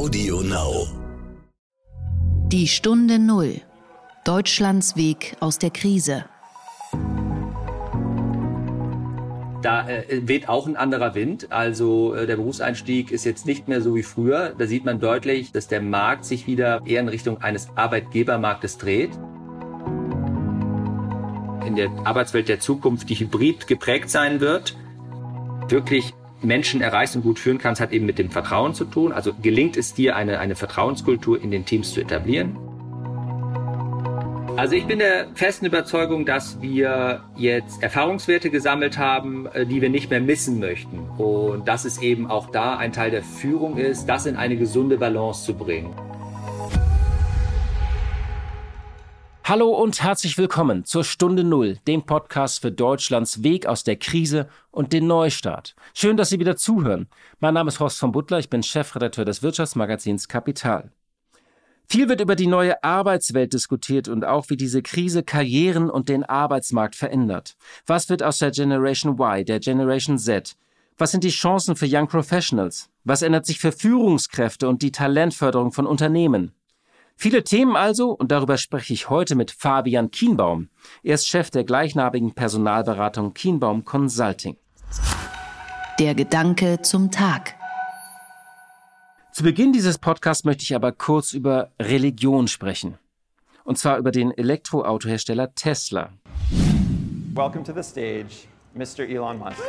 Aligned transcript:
Audio 0.00 0.40
Now. 0.40 0.86
Die 2.48 2.68
Stunde 2.68 3.18
Null. 3.18 3.60
Deutschlands 4.24 4.96
Weg 4.96 5.36
aus 5.40 5.58
der 5.58 5.68
Krise. 5.68 6.24
Da 9.60 9.86
äh, 9.86 10.26
weht 10.26 10.48
auch 10.48 10.66
ein 10.66 10.76
anderer 10.76 11.14
Wind. 11.14 11.52
Also 11.52 12.14
äh, 12.14 12.26
der 12.26 12.36
Berufseinstieg 12.36 13.10
ist 13.10 13.26
jetzt 13.26 13.44
nicht 13.44 13.68
mehr 13.68 13.82
so 13.82 13.94
wie 13.94 14.02
früher. 14.02 14.54
Da 14.56 14.66
sieht 14.66 14.86
man 14.86 15.00
deutlich, 15.00 15.52
dass 15.52 15.68
der 15.68 15.82
Markt 15.82 16.24
sich 16.24 16.46
wieder 16.46 16.80
eher 16.86 17.02
in 17.02 17.08
Richtung 17.08 17.42
eines 17.42 17.68
Arbeitgebermarktes 17.74 18.78
dreht. 18.78 19.10
In 21.66 21.76
der 21.76 21.90
Arbeitswelt 22.04 22.48
der 22.48 22.58
Zukunft, 22.58 23.10
die 23.10 23.16
hybrid 23.16 23.66
geprägt 23.66 24.08
sein 24.08 24.40
wird, 24.40 24.78
wirklich 25.68 26.14
Menschen 26.42 26.80
erreichst 26.80 27.16
und 27.16 27.22
gut 27.22 27.38
führen 27.38 27.58
kannst, 27.58 27.80
hat 27.80 27.92
eben 27.92 28.06
mit 28.06 28.18
dem 28.18 28.30
Vertrauen 28.30 28.74
zu 28.74 28.84
tun. 28.84 29.12
Also 29.12 29.32
gelingt 29.42 29.76
es 29.76 29.94
dir, 29.94 30.16
eine, 30.16 30.38
eine 30.38 30.56
Vertrauenskultur 30.56 31.40
in 31.40 31.50
den 31.50 31.64
Teams 31.64 31.92
zu 31.92 32.00
etablieren. 32.00 32.56
Also 34.56 34.74
ich 34.74 34.86
bin 34.86 34.98
der 34.98 35.28
festen 35.34 35.64
Überzeugung, 35.64 36.26
dass 36.26 36.60
wir 36.60 37.22
jetzt 37.36 37.82
Erfahrungswerte 37.82 38.50
gesammelt 38.50 38.98
haben, 38.98 39.46
äh, 39.46 39.64
die 39.64 39.80
wir 39.80 39.88
nicht 39.88 40.10
mehr 40.10 40.20
missen 40.20 40.58
möchten. 40.58 40.98
Und 41.16 41.66
dass 41.66 41.84
es 41.84 42.02
eben 42.02 42.28
auch 42.28 42.50
da 42.50 42.76
ein 42.76 42.92
Teil 42.92 43.10
der 43.10 43.22
Führung 43.22 43.78
ist, 43.78 44.06
das 44.06 44.26
in 44.26 44.36
eine 44.36 44.56
gesunde 44.56 44.98
Balance 44.98 45.44
zu 45.44 45.54
bringen. 45.54 45.94
Hallo 49.42 49.70
und 49.70 50.02
herzlich 50.02 50.38
willkommen 50.38 50.84
zur 50.84 51.02
Stunde 51.02 51.42
Null, 51.42 51.78
dem 51.86 52.04
Podcast 52.04 52.60
für 52.60 52.70
Deutschlands 52.70 53.42
Weg 53.42 53.66
aus 53.66 53.82
der 53.82 53.96
Krise 53.96 54.48
und 54.70 54.92
den 54.92 55.06
Neustart. 55.06 55.74
Schön, 55.94 56.16
dass 56.16 56.28
Sie 56.28 56.38
wieder 56.38 56.56
zuhören. 56.56 57.08
Mein 57.40 57.54
Name 57.54 57.68
ist 57.68 57.80
Horst 57.80 57.98
von 57.98 58.12
Butler, 58.12 58.38
ich 58.38 58.50
bin 58.50 58.62
Chefredakteur 58.62 59.24
des 59.24 59.42
Wirtschaftsmagazins 59.42 60.28
Kapital. 60.28 60.92
Viel 61.88 62.08
wird 62.08 62.20
über 62.20 62.36
die 62.36 62.46
neue 62.46 62.84
Arbeitswelt 62.84 63.52
diskutiert 63.52 64.06
und 64.06 64.24
auch 64.24 64.50
wie 64.50 64.56
diese 64.56 64.82
Krise 64.82 65.24
Karrieren 65.24 65.90
und 65.90 66.08
den 66.08 66.22
Arbeitsmarkt 66.22 66.94
verändert. 66.94 67.56
Was 67.86 68.08
wird 68.08 68.22
aus 68.22 68.38
der 68.38 68.52
Generation 68.52 69.14
Y, 69.14 69.44
der 69.44 69.58
Generation 69.58 70.18
Z? 70.18 70.54
Was 70.98 71.10
sind 71.10 71.24
die 71.24 71.30
Chancen 71.30 71.74
für 71.74 71.88
Young 71.90 72.06
Professionals? 72.06 72.90
Was 73.04 73.22
ändert 73.22 73.46
sich 73.46 73.58
für 73.58 73.72
Führungskräfte 73.72 74.68
und 74.68 74.82
die 74.82 74.92
Talentförderung 74.92 75.72
von 75.72 75.86
Unternehmen? 75.86 76.52
Viele 77.22 77.44
Themen 77.44 77.76
also, 77.76 78.12
und 78.12 78.32
darüber 78.32 78.56
spreche 78.56 78.94
ich 78.94 79.10
heute 79.10 79.34
mit 79.34 79.50
Fabian 79.50 80.10
Kienbaum. 80.10 80.70
Er 81.02 81.16
ist 81.16 81.28
Chef 81.28 81.50
der 81.50 81.64
gleichnamigen 81.64 82.34
Personalberatung 82.34 83.34
Kienbaum 83.34 83.84
Consulting. 83.84 84.56
Der 85.98 86.14
Gedanke 86.14 86.80
zum 86.80 87.10
Tag. 87.10 87.56
Zu 89.34 89.42
Beginn 89.42 89.74
dieses 89.74 89.98
Podcasts 89.98 90.44
möchte 90.44 90.62
ich 90.62 90.74
aber 90.74 90.92
kurz 90.92 91.34
über 91.34 91.68
Religion 91.78 92.48
sprechen. 92.48 92.96
Und 93.64 93.76
zwar 93.76 93.98
über 93.98 94.12
den 94.12 94.30
Elektroautohersteller 94.30 95.54
Tesla. 95.54 96.14
Welcome 97.34 97.64
to 97.64 97.74
the 97.74 97.82
stage, 97.82 98.46
Mr. 98.74 99.06
Elon 99.06 99.38
Musk. 99.38 99.60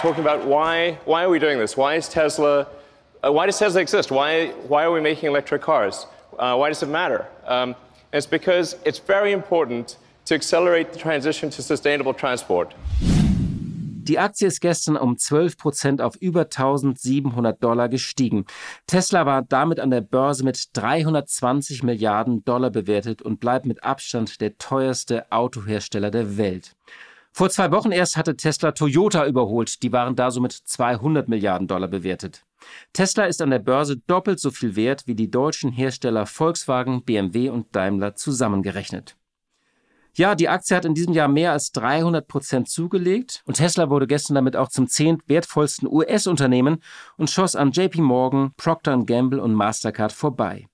Talking 0.00 0.26
about 0.26 0.48
why, 0.48 0.96
why 1.04 1.24
are 1.24 1.30
we 1.30 1.38
doing 1.38 1.58
this? 1.58 1.76
Why 1.76 1.98
is 1.98 2.08
Tesla, 2.08 2.66
uh, 3.22 3.30
why 3.30 3.44
does 3.44 3.58
Tesla 3.58 3.82
exist? 3.82 4.10
Why, 4.10 4.54
why 4.66 4.84
are 4.84 4.90
we 4.90 5.02
making 5.02 5.28
electric 5.28 5.60
cars? 5.60 6.06
Uh, 6.38 6.56
why 6.56 6.68
does 6.68 6.82
it 6.82 6.88
matter? 6.88 7.26
Um, 7.46 7.74
it's 8.12 8.28
because 8.28 8.76
it's 8.84 9.00
very 9.00 9.32
important 9.32 9.98
to 10.26 10.34
accelerate 10.34 10.92
the 10.92 10.98
transition 10.98 11.50
to 11.50 11.62
sustainable 11.62 12.14
transport. 12.14 12.74
Die 14.08 14.18
Aktie 14.18 14.46
ist 14.46 14.60
gestern 14.60 14.96
um 14.96 15.18
12 15.18 15.58
Prozent 15.58 16.00
auf 16.00 16.16
über 16.16 16.42
1700 16.42 17.62
Dollar 17.62 17.90
gestiegen. 17.90 18.46
Tesla 18.86 19.26
war 19.26 19.42
damit 19.42 19.80
an 19.80 19.90
der 19.90 20.00
Börse 20.00 20.44
mit 20.44 20.70
320 20.72 21.82
Milliarden 21.82 22.42
Dollar 22.44 22.70
bewertet 22.70 23.20
und 23.20 23.38
bleibt 23.38 23.66
mit 23.66 23.84
Abstand 23.84 24.40
der 24.40 24.56
teuerste 24.56 25.30
Autohersteller 25.30 26.10
der 26.10 26.38
Welt. 26.38 26.74
Vor 27.32 27.50
zwei 27.50 27.70
Wochen 27.70 27.92
erst 27.92 28.16
hatte 28.16 28.34
Tesla 28.36 28.72
Toyota 28.72 29.26
überholt. 29.26 29.82
Die 29.82 29.92
waren 29.92 30.16
da 30.16 30.30
so 30.30 30.40
mit 30.40 30.52
200 30.52 31.28
Milliarden 31.28 31.68
Dollar 31.68 31.88
bewertet. 31.88 32.44
Tesla 32.92 33.24
ist 33.24 33.42
an 33.42 33.50
der 33.50 33.58
Börse 33.58 33.96
doppelt 33.96 34.40
so 34.40 34.50
viel 34.50 34.76
wert 34.76 35.06
wie 35.06 35.14
die 35.14 35.30
deutschen 35.30 35.72
Hersteller 35.72 36.26
Volkswagen, 36.26 37.04
BMW 37.04 37.50
und 37.50 37.74
Daimler 37.74 38.14
zusammengerechnet. 38.14 39.16
Ja, 40.14 40.34
die 40.34 40.48
Aktie 40.48 40.76
hat 40.76 40.84
in 40.84 40.94
diesem 40.94 41.12
Jahr 41.12 41.28
mehr 41.28 41.52
als 41.52 41.70
300 41.72 42.26
Prozent 42.26 42.68
zugelegt 42.68 43.42
und 43.46 43.54
Tesla 43.54 43.88
wurde 43.88 44.08
gestern 44.08 44.34
damit 44.34 44.56
auch 44.56 44.68
zum 44.68 44.88
zehnt 44.88 45.22
wertvollsten 45.28 45.86
US-Unternehmen 45.88 46.82
und 47.16 47.30
schoss 47.30 47.54
an 47.54 47.70
JP 47.70 48.00
Morgan, 48.00 48.52
Procter 48.56 48.98
Gamble 49.04 49.40
und 49.40 49.54
Mastercard 49.54 50.12
vorbei. 50.12 50.66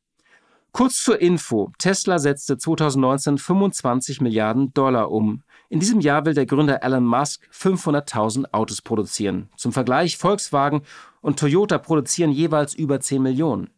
Kurz 0.73 1.05
zur 1.05 1.21
Info. 1.21 1.71
Tesla 1.79 2.19
setzte 2.19 2.59
2019 2.59 3.39
25 3.39 4.21
Milliarden 4.21 4.73
Dollar 4.73 5.13
um. 5.13 5.45
In 5.69 5.79
diesem 5.79 6.01
Jahr 6.01 6.25
will 6.25 6.35
der 6.35 6.47
Gründer 6.47 6.83
Elon 6.83 7.05
Musk 7.05 7.43
500.000 7.53 8.47
Autos 8.53 8.83
produzieren. 8.83 9.51
Zum 9.57 9.73
Vergleich, 9.73 10.17
Volkswagen 10.17 10.83
und 11.25 11.39
Toyota 11.39 11.79
produzieren 11.79 12.31
jeweils 12.31 12.75
über 12.75 13.01
10 13.01 13.23
Millionen. 13.23 13.71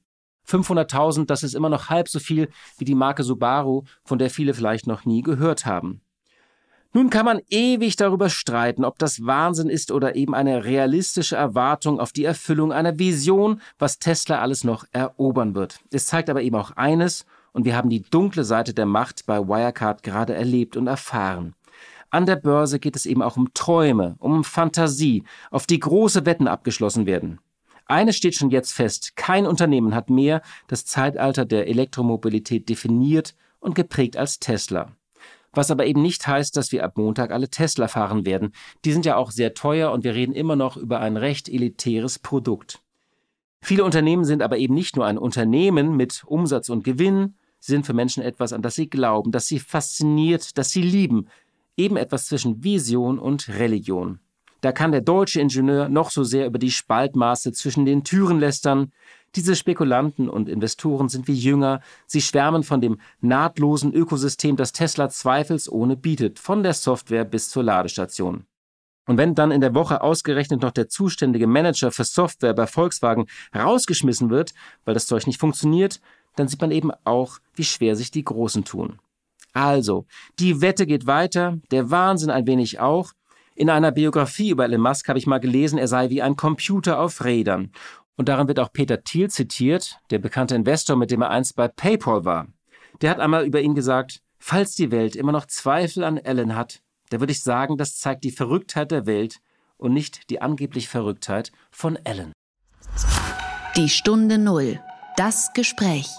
500.000, 0.48 1.26
das 1.26 1.44
ist 1.44 1.54
immer 1.54 1.68
noch 1.68 1.90
halb 1.90 2.08
so 2.08 2.18
viel 2.18 2.48
wie 2.76 2.84
die 2.84 2.96
Marke 2.96 3.22
Subaru, 3.22 3.84
von 4.04 4.18
der 4.18 4.30
viele 4.30 4.52
vielleicht 4.52 4.88
noch 4.88 5.04
nie 5.04 5.22
gehört 5.22 5.64
haben. 5.64 6.00
Nun 6.92 7.08
kann 7.08 7.24
man 7.24 7.40
ewig 7.48 7.94
darüber 7.94 8.30
streiten, 8.30 8.84
ob 8.84 8.98
das 8.98 9.24
Wahnsinn 9.24 9.68
ist 9.68 9.92
oder 9.92 10.16
eben 10.16 10.34
eine 10.34 10.64
realistische 10.64 11.36
Erwartung 11.36 12.00
auf 12.00 12.10
die 12.10 12.24
Erfüllung 12.24 12.72
einer 12.72 12.98
Vision, 12.98 13.60
was 13.78 14.00
Tesla 14.00 14.40
alles 14.40 14.64
noch 14.64 14.84
erobern 14.90 15.54
wird. 15.54 15.78
Es 15.92 16.06
zeigt 16.06 16.28
aber 16.28 16.42
eben 16.42 16.56
auch 16.56 16.72
eines, 16.72 17.26
und 17.52 17.64
wir 17.64 17.76
haben 17.76 17.90
die 17.90 18.02
dunkle 18.02 18.44
Seite 18.44 18.74
der 18.74 18.86
Macht 18.86 19.24
bei 19.24 19.38
Wirecard 19.38 20.02
gerade 20.02 20.34
erlebt 20.34 20.76
und 20.76 20.88
erfahren. 20.88 21.54
An 22.16 22.24
der 22.24 22.36
Börse 22.36 22.78
geht 22.78 22.96
es 22.96 23.04
eben 23.04 23.20
auch 23.20 23.36
um 23.36 23.52
Träume, 23.52 24.16
um 24.20 24.42
Fantasie, 24.42 25.24
auf 25.50 25.66
die 25.66 25.78
große 25.78 26.24
Wetten 26.24 26.48
abgeschlossen 26.48 27.04
werden. 27.04 27.40
Eines 27.84 28.16
steht 28.16 28.34
schon 28.34 28.48
jetzt 28.48 28.72
fest, 28.72 29.16
kein 29.16 29.46
Unternehmen 29.46 29.94
hat 29.94 30.08
mehr 30.08 30.40
das 30.66 30.86
Zeitalter 30.86 31.44
der 31.44 31.68
Elektromobilität 31.68 32.70
definiert 32.70 33.34
und 33.60 33.74
geprägt 33.74 34.16
als 34.16 34.40
Tesla. 34.40 34.92
Was 35.52 35.70
aber 35.70 35.84
eben 35.84 36.00
nicht 36.00 36.26
heißt, 36.26 36.56
dass 36.56 36.72
wir 36.72 36.84
ab 36.84 36.96
Montag 36.96 37.32
alle 37.32 37.50
Tesla 37.50 37.86
fahren 37.86 38.24
werden. 38.24 38.52
Die 38.86 38.92
sind 38.92 39.04
ja 39.04 39.16
auch 39.16 39.30
sehr 39.30 39.52
teuer 39.52 39.92
und 39.92 40.02
wir 40.02 40.14
reden 40.14 40.32
immer 40.32 40.56
noch 40.56 40.78
über 40.78 41.00
ein 41.00 41.18
recht 41.18 41.50
elitäres 41.50 42.18
Produkt. 42.18 42.80
Viele 43.60 43.84
Unternehmen 43.84 44.24
sind 44.24 44.40
aber 44.40 44.56
eben 44.56 44.72
nicht 44.72 44.96
nur 44.96 45.04
ein 45.04 45.18
Unternehmen 45.18 45.98
mit 45.98 46.24
Umsatz 46.24 46.70
und 46.70 46.82
Gewinn, 46.82 47.34
sie 47.58 47.72
sind 47.72 47.84
für 47.84 47.92
Menschen 47.92 48.22
etwas, 48.22 48.54
an 48.54 48.62
das 48.62 48.74
sie 48.74 48.88
glauben, 48.88 49.32
das 49.32 49.48
sie 49.48 49.58
fasziniert, 49.58 50.56
das 50.56 50.70
sie 50.70 50.82
lieben, 50.82 51.28
eben 51.76 51.96
etwas 51.96 52.26
zwischen 52.26 52.62
Vision 52.64 53.18
und 53.18 53.48
Religion. 53.48 54.20
Da 54.60 54.72
kann 54.72 54.90
der 54.90 55.02
deutsche 55.02 55.40
Ingenieur 55.40 55.88
noch 55.88 56.10
so 56.10 56.24
sehr 56.24 56.46
über 56.46 56.58
die 56.58 56.70
Spaltmaße 56.70 57.52
zwischen 57.52 57.84
den 57.84 58.04
Türen 58.04 58.40
lästern. 58.40 58.90
Diese 59.34 59.54
Spekulanten 59.54 60.28
und 60.28 60.48
Investoren 60.48 61.08
sind 61.08 61.28
wie 61.28 61.34
Jünger. 61.34 61.80
Sie 62.06 62.22
schwärmen 62.22 62.62
von 62.62 62.80
dem 62.80 62.98
nahtlosen 63.20 63.92
Ökosystem, 63.92 64.56
das 64.56 64.72
Tesla 64.72 65.08
zweifelsohne 65.08 65.96
bietet, 65.96 66.38
von 66.38 66.62
der 66.62 66.72
Software 66.72 67.24
bis 67.24 67.50
zur 67.50 67.62
Ladestation. 67.62 68.46
Und 69.06 69.18
wenn 69.18 69.34
dann 69.34 69.52
in 69.52 69.60
der 69.60 69.74
Woche 69.74 70.00
ausgerechnet 70.00 70.62
noch 70.62 70.72
der 70.72 70.88
zuständige 70.88 71.46
Manager 71.46 71.92
für 71.92 72.04
Software 72.04 72.54
bei 72.54 72.66
Volkswagen 72.66 73.26
rausgeschmissen 73.54 74.30
wird, 74.30 74.52
weil 74.84 74.94
das 74.94 75.06
Zeug 75.06 75.26
nicht 75.26 75.38
funktioniert, 75.38 76.00
dann 76.34 76.48
sieht 76.48 76.60
man 76.60 76.72
eben 76.72 76.90
auch, 77.04 77.38
wie 77.54 77.64
schwer 77.64 77.94
sich 77.94 78.10
die 78.10 78.24
Großen 78.24 78.64
tun. 78.64 78.98
Also, 79.56 80.04
die 80.38 80.60
Wette 80.60 80.86
geht 80.86 81.06
weiter, 81.06 81.58
der 81.70 81.90
Wahnsinn 81.90 82.28
ein 82.28 82.46
wenig 82.46 82.78
auch. 82.78 83.12
In 83.54 83.70
einer 83.70 83.90
Biografie 83.90 84.50
über 84.50 84.64
Elon 84.64 84.82
Musk 84.82 85.08
habe 85.08 85.18
ich 85.18 85.26
mal 85.26 85.40
gelesen, 85.40 85.78
er 85.78 85.88
sei 85.88 86.10
wie 86.10 86.20
ein 86.20 86.36
Computer 86.36 87.00
auf 87.00 87.24
Rädern. 87.24 87.72
Und 88.16 88.28
darin 88.28 88.48
wird 88.48 88.60
auch 88.60 88.70
Peter 88.70 89.02
Thiel 89.02 89.30
zitiert, 89.30 89.98
der 90.10 90.18
bekannte 90.18 90.54
Investor, 90.54 90.96
mit 90.96 91.10
dem 91.10 91.22
er 91.22 91.30
einst 91.30 91.56
bei 91.56 91.68
PayPal 91.68 92.26
war. 92.26 92.48
Der 93.00 93.08
hat 93.08 93.18
einmal 93.18 93.46
über 93.46 93.62
ihn 93.62 93.74
gesagt, 93.74 94.20
falls 94.38 94.74
die 94.74 94.90
Welt 94.90 95.16
immer 95.16 95.32
noch 95.32 95.46
Zweifel 95.46 96.04
an 96.04 96.18
Elon 96.18 96.54
hat, 96.54 96.82
da 97.08 97.18
würde 97.20 97.32
ich 97.32 97.42
sagen, 97.42 97.78
das 97.78 97.96
zeigt 97.96 98.24
die 98.24 98.32
Verrücktheit 98.32 98.90
der 98.90 99.06
Welt 99.06 99.38
und 99.78 99.94
nicht 99.94 100.28
die 100.28 100.42
angeblich 100.42 100.90
Verrücktheit 100.90 101.50
von 101.70 101.96
Elon. 102.04 102.32
Die 103.74 103.88
Stunde 103.88 104.36
Null. 104.36 104.80
Das 105.16 105.54
Gespräch. 105.54 106.10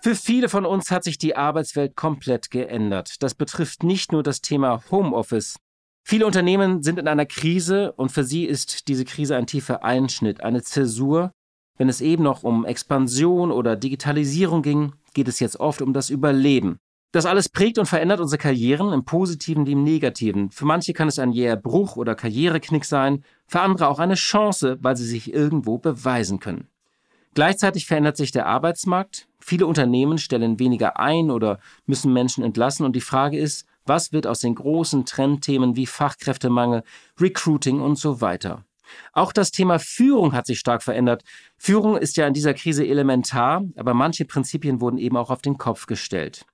Für 0.00 0.14
viele 0.14 0.48
von 0.48 0.64
uns 0.64 0.92
hat 0.92 1.02
sich 1.02 1.18
die 1.18 1.34
Arbeitswelt 1.34 1.96
komplett 1.96 2.50
geändert. 2.50 3.20
Das 3.20 3.34
betrifft 3.34 3.82
nicht 3.82 4.12
nur 4.12 4.22
das 4.22 4.40
Thema 4.40 4.80
Homeoffice. 4.90 5.56
Viele 6.04 6.24
Unternehmen 6.24 6.82
sind 6.82 7.00
in 7.00 7.08
einer 7.08 7.26
Krise 7.26 7.92
und 7.92 8.12
für 8.12 8.22
sie 8.22 8.44
ist 8.44 8.86
diese 8.88 9.04
Krise 9.04 9.36
ein 9.36 9.46
tiefer 9.46 9.84
Einschnitt, 9.84 10.40
eine 10.40 10.62
Zäsur. 10.62 11.32
Wenn 11.76 11.88
es 11.88 12.00
eben 12.00 12.22
noch 12.22 12.44
um 12.44 12.64
Expansion 12.64 13.50
oder 13.50 13.76
Digitalisierung 13.76 14.62
ging, 14.62 14.92
geht 15.14 15.28
es 15.28 15.40
jetzt 15.40 15.58
oft 15.58 15.82
um 15.82 15.92
das 15.92 16.10
Überleben. 16.10 16.78
Das 17.10 17.26
alles 17.26 17.48
prägt 17.48 17.78
und 17.78 17.86
verändert 17.86 18.20
unsere 18.20 18.38
Karrieren 18.38 18.92
im 18.92 19.04
Positiven 19.04 19.66
wie 19.66 19.72
im 19.72 19.82
Negativen. 19.82 20.50
Für 20.50 20.64
manche 20.64 20.92
kann 20.92 21.08
es 21.08 21.18
ein 21.18 21.32
jäher 21.32 21.56
Bruch 21.56 21.96
oder 21.96 22.14
Karriereknick 22.14 22.84
sein, 22.84 23.24
für 23.46 23.60
andere 23.60 23.88
auch 23.88 23.98
eine 23.98 24.14
Chance, 24.14 24.78
weil 24.80 24.96
sie 24.96 25.06
sich 25.06 25.32
irgendwo 25.32 25.78
beweisen 25.78 26.38
können. 26.38 26.68
Gleichzeitig 27.38 27.86
verändert 27.86 28.16
sich 28.16 28.32
der 28.32 28.46
Arbeitsmarkt. 28.46 29.28
Viele 29.38 29.68
Unternehmen 29.68 30.18
stellen 30.18 30.58
weniger 30.58 30.98
ein 30.98 31.30
oder 31.30 31.60
müssen 31.86 32.12
Menschen 32.12 32.42
entlassen. 32.42 32.84
Und 32.84 32.96
die 32.96 33.00
Frage 33.00 33.38
ist, 33.38 33.64
was 33.86 34.12
wird 34.12 34.26
aus 34.26 34.40
den 34.40 34.56
großen 34.56 35.04
Trendthemen 35.04 35.76
wie 35.76 35.86
Fachkräftemangel, 35.86 36.82
Recruiting 37.20 37.80
und 37.80 37.96
so 37.96 38.20
weiter? 38.20 38.64
Auch 39.12 39.32
das 39.32 39.52
Thema 39.52 39.78
Führung 39.78 40.32
hat 40.32 40.46
sich 40.46 40.58
stark 40.58 40.82
verändert. 40.82 41.22
Führung 41.56 41.96
ist 41.96 42.16
ja 42.16 42.26
in 42.26 42.34
dieser 42.34 42.54
Krise 42.54 42.84
elementar, 42.84 43.62
aber 43.76 43.94
manche 43.94 44.24
Prinzipien 44.24 44.80
wurden 44.80 44.98
eben 44.98 45.16
auch 45.16 45.30
auf 45.30 45.40
den 45.40 45.58
Kopf 45.58 45.86
gestellt. 45.86 46.44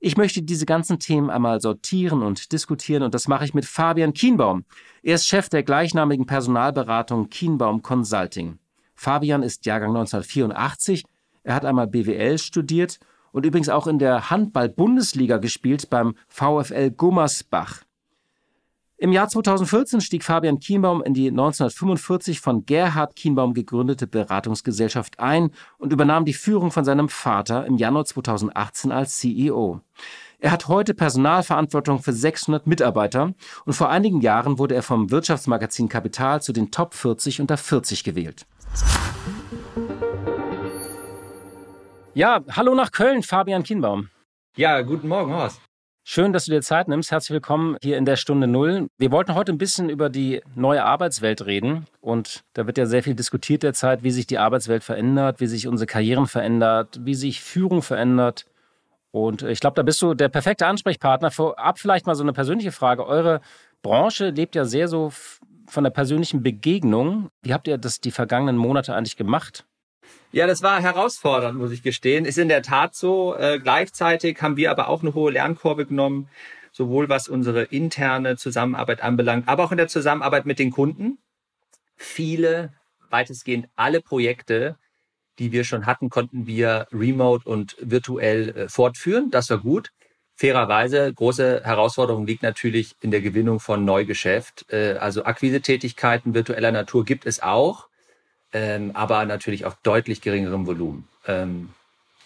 Ich 0.00 0.18
möchte 0.18 0.42
diese 0.42 0.66
ganzen 0.66 0.98
Themen 0.98 1.30
einmal 1.30 1.62
sortieren 1.62 2.22
und 2.22 2.52
diskutieren 2.52 3.04
und 3.04 3.14
das 3.14 3.26
mache 3.26 3.46
ich 3.46 3.54
mit 3.54 3.64
Fabian 3.64 4.12
Kienbaum. 4.12 4.66
Er 5.02 5.14
ist 5.14 5.28
Chef 5.28 5.48
der 5.48 5.62
gleichnamigen 5.62 6.26
Personalberatung 6.26 7.30
Kienbaum 7.30 7.80
Consulting. 7.80 8.58
Fabian 8.96 9.42
ist 9.42 9.66
Jahrgang 9.66 9.90
1984. 9.90 11.04
Er 11.44 11.54
hat 11.54 11.64
einmal 11.64 11.86
BWL 11.86 12.38
studiert 12.38 12.98
und 13.30 13.46
übrigens 13.46 13.68
auch 13.68 13.86
in 13.86 13.98
der 13.98 14.30
Handball-Bundesliga 14.30 15.36
gespielt 15.36 15.90
beim 15.90 16.16
VfL 16.28 16.90
Gummersbach. 16.90 17.82
Im 18.98 19.12
Jahr 19.12 19.28
2014 19.28 20.00
stieg 20.00 20.24
Fabian 20.24 20.58
Kienbaum 20.58 21.02
in 21.02 21.12
die 21.12 21.28
1945 21.28 22.40
von 22.40 22.64
Gerhard 22.64 23.14
Kienbaum 23.14 23.52
gegründete 23.52 24.06
Beratungsgesellschaft 24.06 25.20
ein 25.20 25.50
und 25.76 25.92
übernahm 25.92 26.24
die 26.24 26.32
Führung 26.32 26.70
von 26.70 26.86
seinem 26.86 27.10
Vater 27.10 27.66
im 27.66 27.76
Januar 27.76 28.06
2018 28.06 28.92
als 28.92 29.18
CEO. 29.18 29.82
Er 30.38 30.50
hat 30.50 30.68
heute 30.68 30.94
Personalverantwortung 30.94 31.98
für 31.98 32.14
600 32.14 32.66
Mitarbeiter 32.66 33.34
und 33.66 33.72
vor 33.74 33.90
einigen 33.90 34.22
Jahren 34.22 34.58
wurde 34.58 34.74
er 34.74 34.82
vom 34.82 35.10
Wirtschaftsmagazin 35.10 35.90
Kapital 35.90 36.40
zu 36.40 36.54
den 36.54 36.70
Top 36.70 36.94
40 36.94 37.42
unter 37.42 37.58
40 37.58 38.02
gewählt. 38.02 38.46
Ja, 42.14 42.40
hallo 42.50 42.74
nach 42.74 42.92
Köln, 42.92 43.22
Fabian 43.22 43.62
Kienbaum. 43.62 44.08
Ja, 44.56 44.80
guten 44.80 45.08
Morgen, 45.08 45.34
Horst. 45.34 45.60
Schön, 46.08 46.32
dass 46.32 46.44
du 46.44 46.52
dir 46.52 46.62
Zeit 46.62 46.86
nimmst. 46.88 47.10
Herzlich 47.10 47.34
willkommen 47.34 47.76
hier 47.82 47.98
in 47.98 48.04
der 48.04 48.14
Stunde 48.16 48.46
Null. 48.46 48.86
Wir 48.96 49.10
wollten 49.10 49.34
heute 49.34 49.52
ein 49.52 49.58
bisschen 49.58 49.90
über 49.90 50.08
die 50.08 50.40
neue 50.54 50.84
Arbeitswelt 50.84 51.44
reden. 51.44 51.86
Und 52.00 52.44
da 52.52 52.66
wird 52.66 52.78
ja 52.78 52.86
sehr 52.86 53.02
viel 53.02 53.14
diskutiert 53.14 53.64
derzeit, 53.64 54.04
wie 54.04 54.12
sich 54.12 54.26
die 54.26 54.38
Arbeitswelt 54.38 54.84
verändert, 54.84 55.40
wie 55.40 55.46
sich 55.46 55.66
unsere 55.66 55.86
Karrieren 55.86 56.28
verändert, 56.28 57.00
wie 57.02 57.16
sich 57.16 57.42
Führung 57.42 57.82
verändert. 57.82 58.46
Und 59.10 59.42
ich 59.42 59.58
glaube, 59.60 59.74
da 59.74 59.82
bist 59.82 60.00
du 60.00 60.14
der 60.14 60.28
perfekte 60.28 60.66
Ansprechpartner. 60.66 61.30
Vorab 61.32 61.80
vielleicht 61.80 62.06
mal 62.06 62.14
so 62.14 62.22
eine 62.22 62.32
persönliche 62.32 62.70
Frage. 62.70 63.04
Eure 63.04 63.40
Branche 63.82 64.30
lebt 64.30 64.54
ja 64.54 64.64
sehr 64.64 64.88
so 64.88 65.12
von 65.68 65.84
der 65.84 65.90
persönlichen 65.90 66.42
Begegnung. 66.42 67.30
Wie 67.42 67.52
habt 67.52 67.68
ihr 67.68 67.78
das 67.78 68.00
die 68.00 68.10
vergangenen 68.10 68.56
Monate 68.56 68.94
eigentlich 68.94 69.16
gemacht? 69.16 69.66
Ja, 70.32 70.46
das 70.46 70.62
war 70.62 70.80
herausfordernd, 70.80 71.58
muss 71.58 71.72
ich 71.72 71.82
gestehen. 71.82 72.24
Ist 72.24 72.38
in 72.38 72.48
der 72.48 72.62
Tat 72.62 72.94
so. 72.94 73.34
Äh, 73.36 73.58
gleichzeitig 73.58 74.40
haben 74.42 74.56
wir 74.56 74.70
aber 74.70 74.88
auch 74.88 75.02
eine 75.02 75.14
hohe 75.14 75.32
Lernkurve 75.32 75.86
genommen, 75.86 76.28
sowohl 76.72 77.08
was 77.08 77.28
unsere 77.28 77.62
interne 77.62 78.36
Zusammenarbeit 78.36 79.02
anbelangt, 79.02 79.48
aber 79.48 79.64
auch 79.64 79.72
in 79.72 79.78
der 79.78 79.88
Zusammenarbeit 79.88 80.46
mit 80.46 80.58
den 80.58 80.70
Kunden. 80.70 81.18
Viele, 81.96 82.74
weitestgehend 83.08 83.68
alle 83.76 84.00
Projekte, 84.00 84.76
die 85.38 85.52
wir 85.52 85.64
schon 85.64 85.86
hatten, 85.86 86.10
konnten 86.10 86.46
wir 86.46 86.86
remote 86.92 87.48
und 87.48 87.76
virtuell 87.80 88.48
äh, 88.50 88.68
fortführen. 88.68 89.30
Das 89.30 89.48
war 89.50 89.58
gut. 89.58 89.90
Fairerweise, 90.36 91.12
große 91.12 91.62
Herausforderung 91.64 92.26
liegt 92.26 92.42
natürlich 92.42 92.94
in 93.00 93.10
der 93.10 93.22
Gewinnung 93.22 93.58
von 93.58 93.84
Neugeschäft. 93.84 94.70
Äh, 94.70 94.94
also 94.98 95.24
Akquisetätigkeiten 95.24 96.34
virtueller 96.34 96.72
Natur 96.72 97.04
gibt 97.04 97.26
es 97.26 97.42
auch 97.42 97.88
ähm, 98.56 98.92
aber 98.94 99.24
natürlich 99.26 99.64
auf 99.64 99.76
deutlich 99.82 100.20
geringerem 100.20 100.66
Volumen. 100.66 101.06
Ähm, 101.26 101.70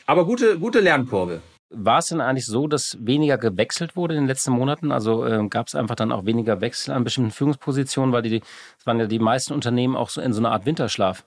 aber 0.06 0.24
gute, 0.24 0.58
gute 0.58 0.80
Lernkurve. 0.80 1.40
War 1.70 1.98
es 1.98 2.06
denn 2.06 2.20
eigentlich 2.20 2.46
so, 2.46 2.66
dass 2.66 2.96
weniger 3.00 3.38
gewechselt 3.38 3.96
wurde 3.96 4.14
in 4.14 4.22
den 4.22 4.28
letzten 4.28 4.52
Monaten? 4.52 4.90
Also 4.92 5.24
äh, 5.24 5.46
gab 5.48 5.68
es 5.68 5.74
einfach 5.74 5.94
dann 5.94 6.12
auch 6.12 6.26
weniger 6.26 6.60
Wechsel 6.60 6.92
an 6.92 7.04
bestimmten 7.04 7.30
Führungspositionen, 7.30 8.12
weil 8.12 8.22
die, 8.22 8.40
das 8.40 8.86
waren 8.86 8.98
ja 8.98 9.06
die 9.06 9.18
meisten 9.18 9.52
Unternehmen 9.52 9.96
auch 9.96 10.08
so 10.08 10.20
in 10.20 10.32
so 10.32 10.40
einer 10.40 10.50
Art 10.50 10.66
Winterschlaf. 10.66 11.24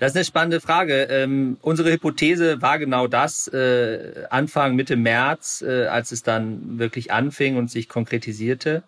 Das 0.00 0.12
ist 0.12 0.16
eine 0.16 0.24
spannende 0.24 0.60
Frage. 0.62 1.02
Ähm, 1.10 1.58
unsere 1.60 1.92
Hypothese 1.92 2.62
war 2.62 2.78
genau 2.78 3.06
das, 3.06 3.48
äh, 3.48 4.24
Anfang, 4.30 4.74
Mitte 4.74 4.96
März, 4.96 5.60
äh, 5.60 5.88
als 5.88 6.10
es 6.10 6.22
dann 6.22 6.78
wirklich 6.78 7.12
anfing 7.12 7.58
und 7.58 7.70
sich 7.70 7.86
konkretisierte. 7.86 8.82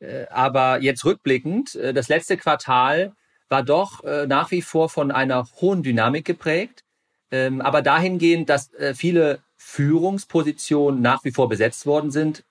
Äh, 0.00 0.26
aber 0.30 0.82
jetzt 0.82 1.04
rückblickend, 1.04 1.76
äh, 1.76 1.94
das 1.94 2.08
letzte 2.08 2.36
Quartal 2.36 3.12
war 3.50 3.62
doch 3.62 4.02
äh, 4.02 4.26
nach 4.26 4.50
wie 4.50 4.62
vor 4.62 4.88
von 4.88 5.12
einer 5.12 5.46
hohen 5.60 5.84
Dynamik 5.84 6.24
geprägt, 6.24 6.82
ähm, 7.30 7.60
aber 7.60 7.80
dahingehend, 7.80 8.48
dass 8.48 8.74
äh, 8.74 8.94
viele 8.94 9.44
Führungspositionen 9.56 11.00
nach 11.00 11.22
wie 11.22 11.30
vor 11.30 11.48
besetzt 11.48 11.86
worden 11.86 12.10
sind, 12.10 12.44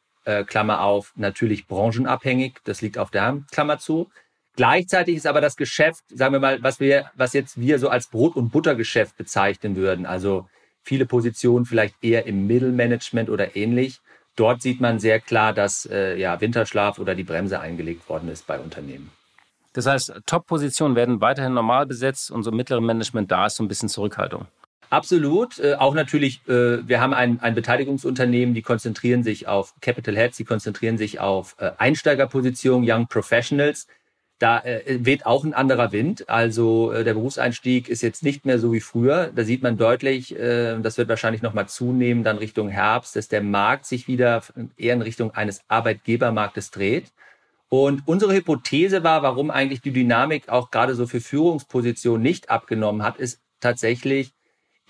Klammer 0.45 0.81
auf, 0.81 1.13
natürlich 1.15 1.65
branchenabhängig, 1.65 2.59
das 2.63 2.81
liegt 2.81 2.99
auf 2.99 3.09
der 3.09 3.23
Hand, 3.23 3.51
Klammer 3.51 3.79
zu. 3.79 4.11
Gleichzeitig 4.55 5.15
ist 5.15 5.27
aber 5.27 5.41
das 5.41 5.55
Geschäft, 5.55 6.03
sagen 6.13 6.33
wir 6.33 6.39
mal, 6.39 6.61
was 6.61 6.79
wir, 6.79 7.09
was 7.15 7.33
jetzt 7.33 7.59
wir 7.59 7.79
so 7.79 7.89
als 7.89 8.07
Brot- 8.07 8.35
und 8.35 8.51
Buttergeschäft 8.51 9.17
bezeichnen 9.17 9.75
würden, 9.75 10.05
also 10.05 10.47
viele 10.83 11.05
Positionen 11.05 11.65
vielleicht 11.65 11.95
eher 12.01 12.25
im 12.25 12.47
Mittelmanagement 12.47 13.29
oder 13.29 13.55
ähnlich. 13.55 13.99
Dort 14.35 14.61
sieht 14.61 14.81
man 14.81 14.99
sehr 14.99 15.19
klar, 15.19 15.53
dass 15.53 15.85
äh, 15.85 16.17
ja, 16.17 16.39
Winterschlaf 16.41 16.99
oder 16.99 17.15
die 17.15 17.23
Bremse 17.23 17.59
eingelegt 17.59 18.07
worden 18.09 18.29
ist 18.29 18.47
bei 18.47 18.59
Unternehmen. 18.59 19.11
Das 19.73 19.85
heißt, 19.85 20.13
Top-Positionen 20.25 20.95
werden 20.95 21.21
weiterhin 21.21 21.53
normal 21.53 21.85
besetzt 21.85 22.29
und 22.31 22.43
so 22.43 22.51
mittlere 22.51 22.81
Management, 22.81 23.31
da 23.31 23.45
ist 23.45 23.55
so 23.55 23.63
ein 23.63 23.67
bisschen 23.69 23.87
Zurückhaltung. 23.89 24.47
Absolut. 24.89 25.57
Äh, 25.59 25.75
auch 25.75 25.93
natürlich, 25.93 26.41
äh, 26.49 26.85
wir 26.85 26.99
haben 26.99 27.13
ein, 27.13 27.39
ein 27.39 27.55
Beteiligungsunternehmen, 27.55 28.53
die 28.53 28.61
konzentrieren 28.61 29.23
sich 29.23 29.47
auf 29.47 29.73
Capital 29.79 30.17
Heads, 30.17 30.35
die 30.35 30.43
konzentrieren 30.43 30.97
sich 30.97 31.21
auf 31.21 31.55
äh, 31.59 31.71
Einsteigerpositionen, 31.77 32.89
Young 32.89 33.07
Professionals. 33.07 33.87
Da 34.41 34.57
äh, 34.61 35.05
weht 35.05 35.27
auch 35.27 35.43
ein 35.43 35.53
anderer 35.53 35.91
Wind. 35.91 36.27
Also 36.27 36.91
äh, 36.91 37.03
der 37.03 37.13
Berufseinstieg 37.13 37.87
ist 37.89 38.01
jetzt 38.01 38.23
nicht 38.23 38.43
mehr 38.43 38.57
so 38.57 38.73
wie 38.73 38.79
früher. 38.79 39.31
Da 39.35 39.43
sieht 39.43 39.61
man 39.61 39.77
deutlich, 39.77 40.35
äh, 40.35 40.79
das 40.79 40.97
wird 40.97 41.09
wahrscheinlich 41.09 41.43
nochmal 41.43 41.67
zunehmen, 41.67 42.23
dann 42.23 42.39
Richtung 42.39 42.67
Herbst, 42.67 43.15
dass 43.15 43.27
der 43.27 43.43
Markt 43.43 43.85
sich 43.85 44.07
wieder 44.07 44.41
eher 44.77 44.95
in 44.95 45.03
Richtung 45.03 45.29
eines 45.35 45.61
Arbeitgebermarktes 45.67 46.71
dreht. 46.71 47.11
Und 47.69 48.01
unsere 48.07 48.33
Hypothese 48.33 49.03
war, 49.03 49.21
warum 49.21 49.51
eigentlich 49.51 49.81
die 49.81 49.93
Dynamik 49.93 50.49
auch 50.49 50.71
gerade 50.71 50.95
so 50.95 51.05
für 51.05 51.21
Führungspositionen 51.21 52.23
nicht 52.23 52.49
abgenommen 52.49 53.03
hat, 53.03 53.17
ist 53.17 53.41
tatsächlich 53.59 54.33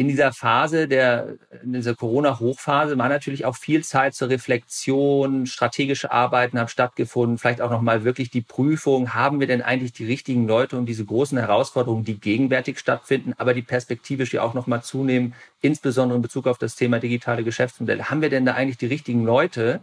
in 0.02 0.08
dieser 0.08 0.34
Phase 0.34 0.88
der, 0.88 1.36
in 1.62 1.74
dieser 1.74 1.94
Corona-Hochphase 1.94 2.98
war 2.98 3.08
natürlich 3.08 3.46
auch 3.46 3.56
viel 3.56 3.84
Zeit 3.84 4.16
zur 4.16 4.30
Reflexion, 4.30 5.46
strategische 5.46 6.12
Arbeiten 6.12 6.58
haben 6.58 6.70
stattgefunden, 6.70 7.38
vielleicht 7.38 7.62
auch 7.62 7.70
nochmal 7.70 8.04
wirklich 8.04 8.32
die 8.32 8.42
Prüfung, 8.42 9.14
haben 9.14 9.40
wir 9.40 9.46
denn 9.46 9.62
eigentlich 9.62 9.94
die 9.94 10.08
richtigen 10.08 10.48
Leute 10.48 10.76
um 10.76 10.88
diese 10.88 11.06
großen 11.06 11.38
Herausforderungen, 11.38 12.04
die 12.04 12.20
gegenwärtig 12.20 12.80
stattfinden, 12.80 13.36
aber 13.38 13.54
die 13.54 13.62
perspektivisch 13.62 14.34
ja 14.34 14.42
auch 14.42 14.56
nochmal 14.56 14.82
zunehmen, 14.82 15.36
insbesondere 15.62 16.16
in 16.16 16.24
Bezug 16.24 16.48
auf 16.48 16.58
das 16.58 16.76
Thema 16.76 16.98
digitale 16.98 17.44
Geschäftsmodelle. 17.44 18.10
Haben 18.10 18.24
wir 18.24 18.32
denn 18.32 18.44
da 18.44 18.56
eigentlich 18.56 18.78
die 18.78 18.88
richtigen 18.88 19.24
Leute? 19.24 19.82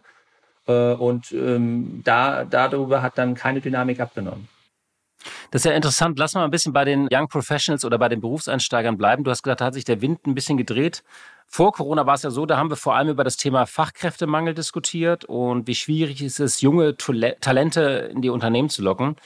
Äh, 0.67 0.95
und 0.95 1.31
ähm, 1.31 2.01
da, 2.03 2.45
darüber 2.45 3.03
hat 3.03 3.19
dann 3.19 3.37
keine 3.37 3.61
Dynamik 3.61 4.01
abgenommen. 4.01 4.49
Das 5.51 5.63
ist 5.63 5.65
ja 5.65 5.73
interessant. 5.73 6.19
Lass 6.19 6.35
mal 6.35 6.45
ein 6.45 6.51
bisschen 6.51 6.73
bei 6.73 6.85
den 6.85 7.09
Young 7.13 7.29
Professionals 7.29 7.85
oder 7.85 7.99
bei 7.99 8.09
den 8.09 8.21
Berufseinsteigern 8.21 8.97
bleiben. 8.97 9.25
Du 9.25 9.31
hast 9.31 9.43
gesagt, 9.43 9.61
da 9.61 9.67
hat 9.67 9.75
sich 9.75 9.85
der 9.85 10.01
Wind 10.01 10.27
ein 10.27 10.35
bisschen 10.35 10.57
gedreht. 10.57 11.03
Vor 11.47 11.73
Corona 11.73 12.05
war 12.07 12.15
es 12.15 12.23
ja 12.23 12.31
so, 12.31 12.45
da 12.45 12.59
haben 12.59 12.71
wir 12.71 12.77
vor 12.77 12.95
allem 12.95 13.09
über 13.09 13.25
das 13.25 13.39
Thema 13.39 13.65
Fachkräftemangel 13.65 14.53
diskutiert 14.53 15.25
und 15.25 15.67
wie 15.67 15.75
schwierig 15.75 16.21
ist 16.23 16.41
es, 16.41 16.61
junge 16.61 16.97
Talente 16.97 18.11
in 18.13 18.21
die 18.21 18.29
Unternehmen 18.29 18.69
zu 18.69 18.83
locken. 18.83 19.17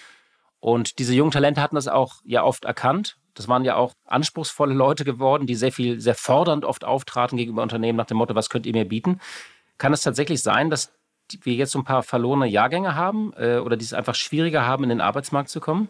Und 0.61 1.01
diese 1.01 1.15
jungen 1.15 1.33
Talente 1.33 1.61
hatten 1.61 1.75
das 1.75 1.89
auch 1.89 2.21
ja 2.25 2.45
oft 2.45 2.65
erkannt. 2.65 3.17
Das 3.35 3.49
waren 3.49 3.65
ja 3.65 3.75
auch 3.75 3.95
anspruchsvolle 4.07 4.75
Leute 4.75 5.05
geworden, 5.05 5.49
die 5.49 5.57
sehr 5.57 5.73
viel, 5.73 6.01
sehr 6.01 6.15
fordernd 6.15 6.65
oft 6.65 6.85
auftraten 6.85 7.37
gegenüber 7.37 7.63
Unternehmen 7.63 7.97
nach 7.97 8.07
dem 8.07 8.19
Motto, 8.19 8.37
was 8.37 8.51
könnt 8.51 8.67
ihr 8.67 8.73
mir 8.73 8.85
bieten? 8.85 9.21
Kann 9.79 9.93
es 9.93 10.03
tatsächlich 10.03 10.43
sein, 10.43 10.71
dass 10.71 10.93
wir 11.43 11.55
jetzt 11.55 11.73
so 11.73 11.79
ein 11.79 11.85
paar 11.85 12.03
verlorene 12.03 12.47
Jahrgänge 12.47 12.95
haben 12.95 13.33
äh, 13.37 13.57
oder 13.59 13.77
die 13.77 13.85
es 13.85 13.95
einfach 13.95 14.15
schwieriger 14.15 14.67
haben, 14.67 14.85
in 14.85 14.91
den 14.91 15.01
Arbeitsmarkt 15.01 15.49
zu 15.49 15.61
kommen? 15.61 15.89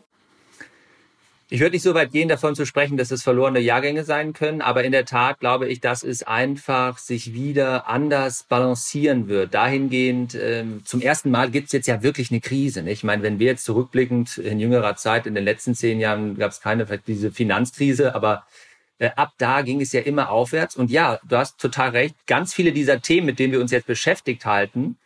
Ich 1.53 1.61
würde 1.61 1.75
nicht 1.75 1.83
so 1.83 1.93
weit 1.93 2.13
gehen, 2.13 2.31
davon 2.31 2.55
zu 2.55 2.65
sprechen, 2.65 2.97
dass 2.97 3.11
es 3.11 3.23
verlorene 3.23 3.61
Jahrgänge 3.61 4.05
sein 4.05 4.33
können, 4.33 4.63
aber 4.63 4.85
in 4.85 4.93
der 4.93 5.05
Tat 5.05 5.39
glaube 5.39 5.69
ich, 5.69 5.81
dass 5.81 6.03
es 6.03 6.23
einfach 6.23 6.97
sich 6.97 7.35
wieder 7.35 7.89
anders 7.89 8.45
balancieren 8.45 9.29
wird. 9.29 9.53
Dahingehend, 9.53 10.35
ähm, 10.35 10.81
zum 10.87 11.03
ersten 11.03 11.31
Mal 11.31 11.51
gibt 11.51 11.67
es 11.67 11.73
jetzt 11.73 11.89
ja 11.89 12.03
wirklich 12.03 12.31
eine 12.31 12.41
Krise. 12.41 12.83
Nicht? 12.83 13.01
Ich 13.01 13.05
meine, 13.05 13.23
wenn 13.23 13.39
wir 13.39 13.49
jetzt 13.49 13.65
zurückblickend 13.65 14.39
in 14.39 14.61
jüngerer 14.61 14.97
Zeit, 14.97 15.27
in 15.27 15.35
den 15.35 15.45
letzten 15.45 15.75
zehn 15.75 16.01
Jahren 16.01 16.39
gab 16.39 16.53
es 16.53 16.63
keine 16.63 16.87
diese 17.07 17.31
Finanzkrise, 17.31 18.15
aber 18.15 18.47
äh, 18.99 19.11
ab 19.17 19.35
da 19.37 19.61
ging 19.61 19.83
es 19.83 19.93
ja 19.93 20.01
immer 20.01 20.31
aufwärts. 20.31 20.75
Und 20.75 20.91
ja, 20.91 21.21
du 21.29 21.37
hast 21.37 21.61
total 21.61 21.91
recht, 21.91 22.15
ganz 22.27 22.55
viele 22.55 22.73
dieser 22.73 23.03
Themen, 23.03 23.27
mit 23.27 23.39
denen 23.39 23.53
wir 23.53 23.61
uns 23.61 23.73
jetzt 23.73 23.87
beschäftigt 23.87 24.47
halten, 24.47 24.97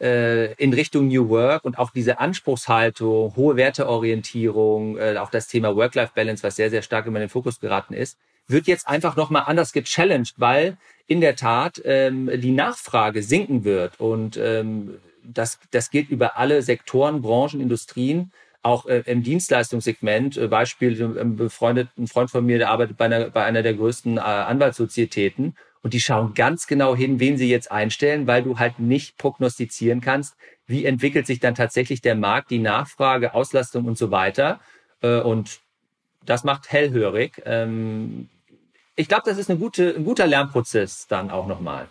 äh, 0.00 0.52
in 0.54 0.72
Richtung 0.72 1.08
New 1.08 1.28
Work 1.28 1.64
und 1.64 1.78
auch 1.78 1.90
diese 1.90 2.18
Anspruchshaltung, 2.18 3.34
hohe 3.36 3.56
Werteorientierung, 3.56 4.98
äh, 4.98 5.16
auch 5.18 5.30
das 5.30 5.48
Thema 5.48 5.74
Work-Life-Balance, 5.76 6.42
was 6.42 6.56
sehr, 6.56 6.70
sehr 6.70 6.82
stark 6.82 7.06
immer 7.06 7.18
in 7.18 7.24
den 7.24 7.30
Fokus 7.30 7.60
geraten 7.60 7.94
ist, 7.94 8.18
wird 8.48 8.66
jetzt 8.66 8.86
einfach 8.88 9.16
nochmal 9.16 9.44
anders 9.46 9.72
gechallenged, 9.72 10.34
weil 10.36 10.76
in 11.06 11.20
der 11.20 11.36
Tat 11.36 11.80
ähm, 11.84 12.30
die 12.40 12.52
Nachfrage 12.52 13.22
sinken 13.22 13.64
wird. 13.64 13.98
Und 14.00 14.36
ähm, 14.36 14.98
das, 15.22 15.58
das 15.70 15.90
gilt 15.90 16.10
über 16.10 16.36
alle 16.36 16.62
Sektoren, 16.62 17.22
Branchen, 17.22 17.60
Industrien 17.60 18.32
auch 18.62 18.86
äh, 18.86 19.02
im 19.06 19.22
Dienstleistungssegment, 19.22 20.36
äh, 20.36 20.48
Beispiel, 20.48 21.00
ein 21.18 21.36
befreundet, 21.36 21.88
ein 21.96 22.08
Freund 22.08 22.30
von 22.30 22.44
mir, 22.44 22.58
der 22.58 22.70
arbeitet 22.70 22.96
bei 22.96 23.04
einer, 23.04 23.30
bei 23.30 23.44
einer 23.44 23.62
der 23.62 23.74
größten 23.74 24.16
äh, 24.16 24.20
Anwaltssozietäten 24.20 25.56
und 25.86 25.92
die 25.92 26.00
schauen 26.00 26.34
ganz 26.34 26.66
genau 26.66 26.96
hin, 26.96 27.20
wen 27.20 27.38
sie 27.38 27.48
jetzt 27.48 27.70
einstellen, 27.70 28.26
weil 28.26 28.42
du 28.42 28.58
halt 28.58 28.80
nicht 28.80 29.18
prognostizieren 29.18 30.00
kannst, 30.00 30.34
wie 30.66 30.84
entwickelt 30.84 31.28
sich 31.28 31.38
dann 31.38 31.54
tatsächlich 31.54 32.00
der 32.00 32.16
Markt, 32.16 32.50
die 32.50 32.58
Nachfrage, 32.58 33.34
Auslastung 33.34 33.84
und 33.84 33.96
so 33.96 34.10
weiter. 34.10 34.58
Äh, 35.00 35.20
und 35.20 35.60
das 36.24 36.42
macht 36.42 36.72
hellhörig. 36.72 37.40
Ähm, 37.44 38.28
ich 38.96 39.06
glaube, 39.06 39.22
das 39.26 39.38
ist 39.38 39.48
eine 39.48 39.60
gute, 39.60 39.94
ein 39.94 40.04
guter 40.04 40.26
Lernprozess 40.26 41.06
dann 41.06 41.30
auch 41.30 41.46
nochmal. 41.46 41.86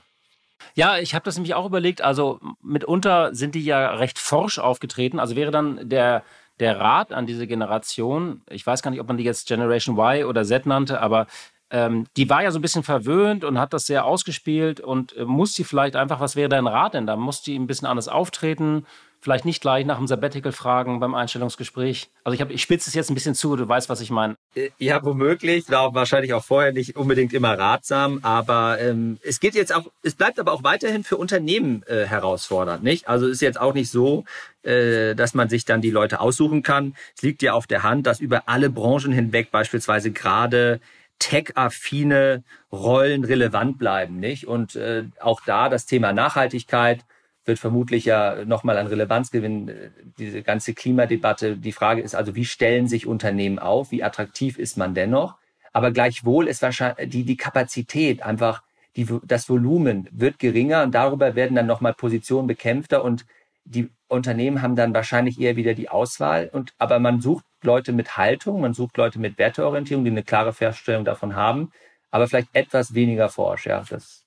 Ja, 0.73 0.97
ich 0.97 1.15
habe 1.15 1.23
das 1.23 1.37
nämlich 1.37 1.53
auch 1.53 1.65
überlegt. 1.65 2.01
Also 2.01 2.41
mitunter 2.61 3.33
sind 3.33 3.55
die 3.55 3.63
ja 3.63 3.91
recht 3.91 4.19
forsch 4.19 4.59
aufgetreten. 4.59 5.19
Also 5.21 5.37
wäre 5.37 5.51
dann 5.51 5.87
der 5.87 6.25
der 6.59 6.79
Rat 6.79 7.11
an 7.11 7.25
diese 7.25 7.47
Generation, 7.47 8.41
ich 8.49 8.65
weiß 8.65 8.81
gar 8.81 8.91
nicht, 8.91 9.01
ob 9.01 9.07
man 9.07 9.17
die 9.17 9.25
jetzt 9.25 9.47
Generation 9.47 9.97
Y 9.97 10.25
oder 10.25 10.45
Z 10.45 10.65
nannte, 10.65 11.01
aber 11.01 11.27
ähm, 11.75 12.05
die 12.15 12.29
war 12.29 12.41
ja 12.41 12.51
so 12.51 12.59
ein 12.59 12.61
bisschen 12.61 12.83
verwöhnt 12.83 13.43
und 13.43 13.59
hat 13.59 13.73
das 13.73 13.85
sehr 13.85 14.05
ausgespielt 14.05 14.79
und 14.79 15.15
äh, 15.17 15.25
muss 15.25 15.53
sie 15.55 15.65
vielleicht 15.65 15.97
einfach, 15.97 16.21
was 16.21 16.37
wäre 16.37 16.47
dein 16.47 16.67
Rat 16.67 16.93
denn 16.93 17.05
da? 17.05 17.17
Muss 17.17 17.41
die 17.41 17.59
ein 17.59 17.67
bisschen 17.67 17.87
anders 17.87 18.07
auftreten? 18.07 18.85
vielleicht 19.25 19.45
nicht 19.45 19.59
gleich 19.59 19.87
nach 19.87 19.97
dem 19.97 20.05
Sabbatical 20.05 20.51
fragen 20.51 20.99
beim 20.99 21.15
Einstellungsgespräch? 21.15 22.11
Also 22.23 22.39
ich, 22.39 22.49
ich 22.51 22.61
spitze 22.61 22.91
es 22.91 22.93
jetzt 22.93 23.09
ein 23.09 23.15
bisschen 23.15 23.33
zu, 23.33 23.55
du 23.55 23.67
weißt, 23.67 23.89
was 23.89 23.99
ich 23.99 24.11
meine. 24.11 24.35
Äh, 24.53 24.69
ja, 24.77 25.03
womöglich, 25.03 25.67
war 25.67 25.95
wahrscheinlich 25.95 26.31
auch 26.33 26.43
vorher 26.43 26.71
nicht 26.73 26.95
unbedingt 26.95 27.33
immer 27.33 27.57
ratsam, 27.57 28.19
aber 28.21 28.79
ähm, 28.79 29.17
es 29.23 29.39
geht 29.39 29.55
jetzt 29.55 29.73
auch, 29.73 29.89
es 30.03 30.13
bleibt 30.13 30.39
aber 30.39 30.51
auch 30.53 30.63
weiterhin 30.63 31.03
für 31.03 31.17
Unternehmen 31.17 31.81
äh, 31.87 32.05
herausfordernd, 32.05 32.83
nicht? 32.83 33.07
Also 33.07 33.27
ist 33.27 33.41
jetzt 33.41 33.59
auch 33.59 33.73
nicht 33.73 33.89
so, 33.89 34.25
äh, 34.61 35.15
dass 35.15 35.33
man 35.33 35.49
sich 35.49 35.65
dann 35.65 35.81
die 35.81 35.89
Leute 35.89 36.19
aussuchen 36.19 36.61
kann. 36.61 36.95
Es 37.15 37.23
liegt 37.23 37.41
ja 37.41 37.53
auf 37.53 37.65
der 37.65 37.81
Hand, 37.81 38.05
dass 38.05 38.19
über 38.19 38.43
alle 38.45 38.69
Branchen 38.69 39.11
hinweg 39.11 39.49
beispielsweise 39.49 40.11
gerade 40.11 40.79
tech-affine 41.19 42.43
Rollen 42.71 43.23
relevant 43.23 43.77
bleiben, 43.77 44.19
nicht? 44.19 44.47
Und 44.47 44.75
äh, 44.75 45.05
auch 45.19 45.41
da 45.45 45.69
das 45.69 45.85
Thema 45.85 46.13
Nachhaltigkeit 46.13 47.05
wird 47.45 47.59
vermutlich 47.59 48.05
ja 48.05 48.43
nochmal 48.45 48.77
an 48.77 48.87
Relevanz 48.87 49.31
gewinnen, 49.31 49.71
diese 50.17 50.41
ganze 50.41 50.73
Klimadebatte. 50.73 51.57
Die 51.57 51.71
Frage 51.71 52.01
ist 52.01 52.15
also, 52.15 52.35
wie 52.35 52.45
stellen 52.45 52.87
sich 52.87 53.05
Unternehmen 53.05 53.59
auf? 53.59 53.91
Wie 53.91 54.03
attraktiv 54.03 54.57
ist 54.57 54.77
man 54.77 54.95
dennoch? 54.95 55.35
Aber 55.71 55.91
gleichwohl 55.91 56.47
ist 56.47 56.61
wahrscheinlich 56.61 57.09
die, 57.09 57.23
die 57.23 57.37
Kapazität 57.37 58.23
einfach, 58.23 58.63
die, 58.95 59.07
das 59.23 59.49
Volumen 59.49 60.07
wird 60.11 60.39
geringer 60.39 60.83
und 60.83 60.95
darüber 60.95 61.35
werden 61.35 61.55
dann 61.55 61.67
nochmal 61.67 61.93
Positionen 61.93 62.47
bekämpfter 62.47 63.03
und 63.03 63.25
die 63.65 63.89
Unternehmen 64.07 64.61
haben 64.61 64.75
dann 64.75 64.93
wahrscheinlich 64.93 65.39
eher 65.39 65.55
wieder 65.55 65.73
die 65.73 65.89
Auswahl 65.89 66.49
und, 66.51 66.73
aber 66.77 66.99
man 66.99 67.19
sucht 67.19 67.43
Leute 67.65 67.91
mit 67.91 68.17
Haltung, 68.17 68.61
man 68.61 68.73
sucht 68.73 68.97
Leute 68.97 69.19
mit 69.19 69.37
Werteorientierung, 69.37 70.05
die 70.05 70.11
eine 70.11 70.23
klare 70.23 70.53
Feststellung 70.53 71.05
davon 71.05 71.35
haben, 71.35 71.71
aber 72.11 72.27
vielleicht 72.27 72.49
etwas 72.53 72.93
weniger 72.93 73.29
forsch, 73.29 73.65
ja, 73.65 73.83
das 73.89 74.25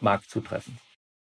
mag 0.00 0.28
zutreffen. 0.28 0.78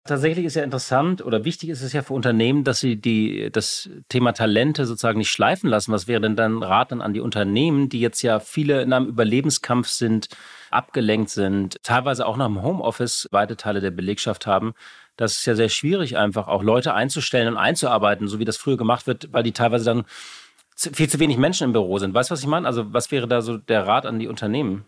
Tatsächlich 0.07 0.45
ist 0.45 0.55
ja 0.55 0.63
interessant 0.63 1.25
oder 1.25 1.45
wichtig 1.45 1.69
ist 1.69 1.81
es 1.81 1.91
ja 1.91 2.03
für 2.03 2.13
Unternehmen, 2.13 2.63
dass 2.63 2.79
sie 2.79 2.95
die, 2.95 3.49
das 3.51 3.89
Thema 4.07 4.33
Talente 4.33 4.85
sozusagen 4.85 5.17
nicht 5.17 5.31
schleifen 5.31 5.67
lassen. 5.67 5.91
Was 5.91 6.07
wäre 6.07 6.21
denn 6.21 6.35
dann 6.35 6.61
Rat 6.61 6.93
an 6.93 7.13
die 7.15 7.21
Unternehmen, 7.21 7.89
die 7.89 8.01
jetzt 8.01 8.21
ja 8.21 8.39
viele 8.39 8.83
in 8.83 8.93
einem 8.93 9.07
Überlebenskampf 9.07 9.87
sind, 9.87 10.29
abgelenkt 10.69 11.31
sind, 11.31 11.81
teilweise 11.81 12.27
auch 12.27 12.37
nach 12.37 12.45
dem 12.45 12.61
Homeoffice 12.61 13.27
weite 13.31 13.57
Teile 13.57 13.81
der 13.81 13.89
Belegschaft 13.89 14.45
haben? 14.45 14.75
Das 15.17 15.37
ist 15.37 15.45
ja 15.47 15.55
sehr 15.55 15.69
schwierig, 15.69 16.17
einfach 16.17 16.47
auch 16.49 16.61
Leute 16.61 16.93
einzustellen 16.93 17.47
und 17.47 17.57
einzuarbeiten, 17.57 18.27
so 18.27 18.37
wie 18.37 18.45
das 18.45 18.57
früher 18.57 18.77
gemacht 18.77 19.07
wird, 19.07 19.33
weil 19.33 19.41
die 19.41 19.53
teilweise 19.53 19.85
dann 19.85 20.05
viel 20.75 21.09
zu 21.09 21.19
wenig 21.19 21.37
Menschen 21.37 21.65
im 21.65 21.73
Büro 21.73 21.97
sind. 21.99 22.13
Weißt 22.13 22.29
du, 22.29 22.33
was 22.33 22.41
ich 22.41 22.47
meine? 22.47 22.67
Also, 22.67 22.93
was 22.93 23.11
wäre 23.11 23.27
da 23.27 23.41
so 23.41 23.57
der 23.57 23.87
Rat 23.87 24.05
an 24.05 24.19
die 24.19 24.27
Unternehmen? 24.27 24.85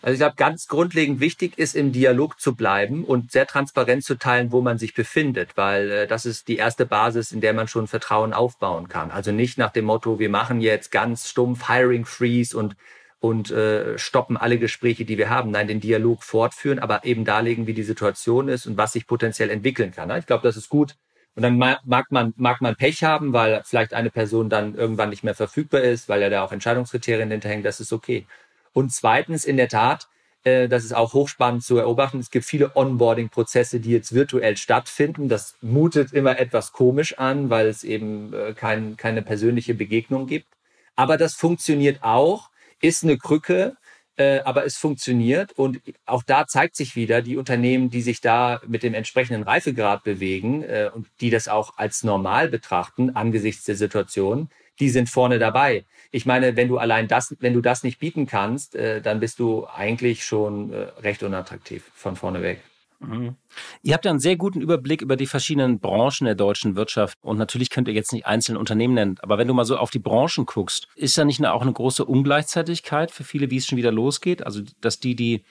Also 0.00 0.12
ich 0.12 0.18
glaube, 0.20 0.36
ganz 0.36 0.68
grundlegend 0.68 1.18
wichtig 1.18 1.58
ist, 1.58 1.74
im 1.74 1.90
Dialog 1.90 2.38
zu 2.38 2.54
bleiben 2.54 3.04
und 3.04 3.32
sehr 3.32 3.46
transparent 3.46 4.04
zu 4.04 4.14
teilen, 4.14 4.52
wo 4.52 4.60
man 4.60 4.78
sich 4.78 4.94
befindet, 4.94 5.56
weil 5.56 5.90
äh, 5.90 6.06
das 6.06 6.24
ist 6.24 6.46
die 6.46 6.56
erste 6.56 6.86
Basis, 6.86 7.32
in 7.32 7.40
der 7.40 7.52
man 7.52 7.66
schon 7.66 7.88
Vertrauen 7.88 8.32
aufbauen 8.32 8.88
kann. 8.88 9.10
Also 9.10 9.32
nicht 9.32 9.58
nach 9.58 9.72
dem 9.72 9.86
Motto, 9.86 10.20
wir 10.20 10.30
machen 10.30 10.60
jetzt 10.60 10.92
ganz 10.92 11.28
stumpf 11.28 11.66
Hiring 11.68 12.04
Freeze 12.04 12.56
und 12.56 12.76
und 13.20 13.50
äh, 13.50 13.98
stoppen 13.98 14.36
alle 14.36 14.58
Gespräche, 14.60 15.04
die 15.04 15.18
wir 15.18 15.28
haben. 15.28 15.50
Nein, 15.50 15.66
den 15.66 15.80
Dialog 15.80 16.22
fortführen, 16.22 16.78
aber 16.78 17.04
eben 17.04 17.24
darlegen, 17.24 17.66
wie 17.66 17.74
die 17.74 17.82
Situation 17.82 18.46
ist 18.48 18.66
und 18.66 18.76
was 18.76 18.92
sich 18.92 19.08
potenziell 19.08 19.50
entwickeln 19.50 19.90
kann. 19.90 20.16
Ich 20.16 20.26
glaube, 20.26 20.44
das 20.44 20.56
ist 20.56 20.68
gut. 20.68 20.94
Und 21.38 21.42
dann 21.42 21.56
mag 21.56 22.10
man, 22.10 22.34
mag 22.36 22.60
man 22.60 22.74
Pech 22.74 23.04
haben, 23.04 23.32
weil 23.32 23.62
vielleicht 23.64 23.94
eine 23.94 24.10
Person 24.10 24.50
dann 24.50 24.74
irgendwann 24.74 25.10
nicht 25.10 25.22
mehr 25.22 25.36
verfügbar 25.36 25.82
ist, 25.82 26.08
weil 26.08 26.20
ja 26.20 26.30
da 26.30 26.42
auch 26.42 26.50
Entscheidungskriterien 26.50 27.30
hinterhängen. 27.30 27.62
Das 27.62 27.78
ist 27.78 27.92
okay. 27.92 28.26
Und 28.72 28.92
zweitens, 28.92 29.44
in 29.44 29.56
der 29.56 29.68
Tat, 29.68 30.08
äh, 30.42 30.66
das 30.66 30.82
ist 30.82 30.96
auch 30.96 31.12
hochspannend 31.12 31.62
zu 31.62 31.76
beobachten, 31.76 32.18
es 32.18 32.32
gibt 32.32 32.44
viele 32.44 32.74
Onboarding-Prozesse, 32.74 33.78
die 33.78 33.92
jetzt 33.92 34.12
virtuell 34.12 34.56
stattfinden. 34.56 35.28
Das 35.28 35.54
mutet 35.60 36.12
immer 36.12 36.40
etwas 36.40 36.72
komisch 36.72 37.16
an, 37.20 37.50
weil 37.50 37.68
es 37.68 37.84
eben 37.84 38.32
äh, 38.34 38.52
kein, 38.54 38.96
keine 38.96 39.22
persönliche 39.22 39.74
Begegnung 39.74 40.26
gibt. 40.26 40.48
Aber 40.96 41.18
das 41.18 41.34
funktioniert 41.34 42.02
auch, 42.02 42.50
ist 42.80 43.04
eine 43.04 43.16
Krücke, 43.16 43.76
äh, 44.18 44.40
aber 44.40 44.66
es 44.66 44.76
funktioniert. 44.76 45.52
Und 45.52 45.80
auch 46.04 46.22
da 46.22 46.46
zeigt 46.46 46.76
sich 46.76 46.96
wieder, 46.96 47.22
die 47.22 47.36
Unternehmen, 47.36 47.88
die 47.88 48.02
sich 48.02 48.20
da 48.20 48.60
mit 48.66 48.82
dem 48.82 48.94
entsprechenden 48.94 49.44
Reifegrad 49.44 50.02
bewegen 50.04 50.62
äh, 50.64 50.90
und 50.92 51.06
die 51.20 51.30
das 51.30 51.48
auch 51.48 51.78
als 51.78 52.04
normal 52.04 52.48
betrachten 52.48 53.16
angesichts 53.16 53.64
der 53.64 53.76
Situation, 53.76 54.50
die 54.80 54.90
sind 54.90 55.08
vorne 55.08 55.38
dabei. 55.38 55.84
Ich 56.10 56.26
meine, 56.26 56.56
wenn 56.56 56.68
du 56.68 56.78
allein 56.78 57.08
das, 57.08 57.34
wenn 57.40 57.54
du 57.54 57.60
das 57.60 57.82
nicht 57.82 57.98
bieten 57.98 58.26
kannst, 58.26 58.74
äh, 58.74 59.00
dann 59.00 59.20
bist 59.20 59.38
du 59.38 59.66
eigentlich 59.66 60.24
schon 60.24 60.72
äh, 60.72 60.76
recht 61.00 61.22
unattraktiv 61.22 61.90
von 61.94 62.16
vorne 62.16 62.42
weg. 62.42 62.60
Mhm. 63.00 63.36
Ihr 63.82 63.94
habt 63.94 64.04
ja 64.04 64.10
einen 64.10 64.20
sehr 64.20 64.36
guten 64.36 64.60
Überblick 64.60 65.02
über 65.02 65.16
die 65.16 65.26
verschiedenen 65.26 65.78
Branchen 65.78 66.24
der 66.24 66.34
deutschen 66.34 66.74
Wirtschaft 66.74 67.16
und 67.20 67.38
natürlich 67.38 67.70
könnt 67.70 67.86
ihr 67.86 67.94
jetzt 67.94 68.12
nicht 68.12 68.26
einzelne 68.26 68.58
Unternehmen 68.58 68.94
nennen, 68.94 69.16
aber 69.20 69.38
wenn 69.38 69.46
du 69.46 69.54
mal 69.54 69.64
so 69.64 69.76
auf 69.76 69.90
die 69.90 70.00
Branchen 70.00 70.46
guckst, 70.46 70.88
ist 70.96 71.16
da 71.16 71.24
nicht 71.24 71.44
auch 71.46 71.62
eine 71.62 71.72
große 71.72 72.04
Ungleichzeitigkeit 72.04 73.12
für 73.12 73.22
viele, 73.22 73.50
wie 73.50 73.56
es 73.58 73.66
schon 73.66 73.78
wieder 73.78 73.92
losgeht? 73.92 74.44
Also, 74.44 74.62
dass 74.80 74.98
die, 74.98 75.14
die 75.14 75.44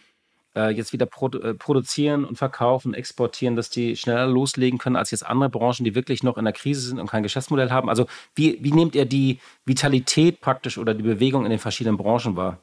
äh, 0.58 0.72
jetzt 0.72 0.92
wieder 0.92 1.06
produ 1.06 1.40
äh, 1.40 1.54
produzieren 1.54 2.26
und 2.26 2.38
verkaufen, 2.38 2.94
exportieren, 2.94 3.56
dass 3.56 3.70
die 3.70 3.96
schneller 3.96 4.28
loslegen 4.28 4.80
können 4.80 4.96
als 4.98 5.12
jetzt 5.12 5.26
andere 5.26 5.50
Branchen, 5.50 5.86
die 5.86 5.96
wirklich 5.96 6.24
noch 6.24 6.38
in 6.38 6.46
der 6.46 6.54
Krise 6.54 6.82
sind 6.82 7.00
und 7.00 7.10
kein 7.10 7.24
Geschäftsmodell 7.24 7.72
haben? 7.72 7.90
Also 7.90 8.08
wie, 8.36 8.58
wie 8.62 8.72
nehmt 8.74 8.96
ihr 8.96 9.06
die 9.06 9.40
Vitalität 9.66 10.42
praktisch 10.42 10.78
oder 10.78 10.94
die 10.94 11.04
Bewegung 11.04 11.46
in 11.46 11.52
den 11.52 11.60
verschiedenen 11.60 11.98
Branchen 11.98 12.36
wahr? 12.36 12.60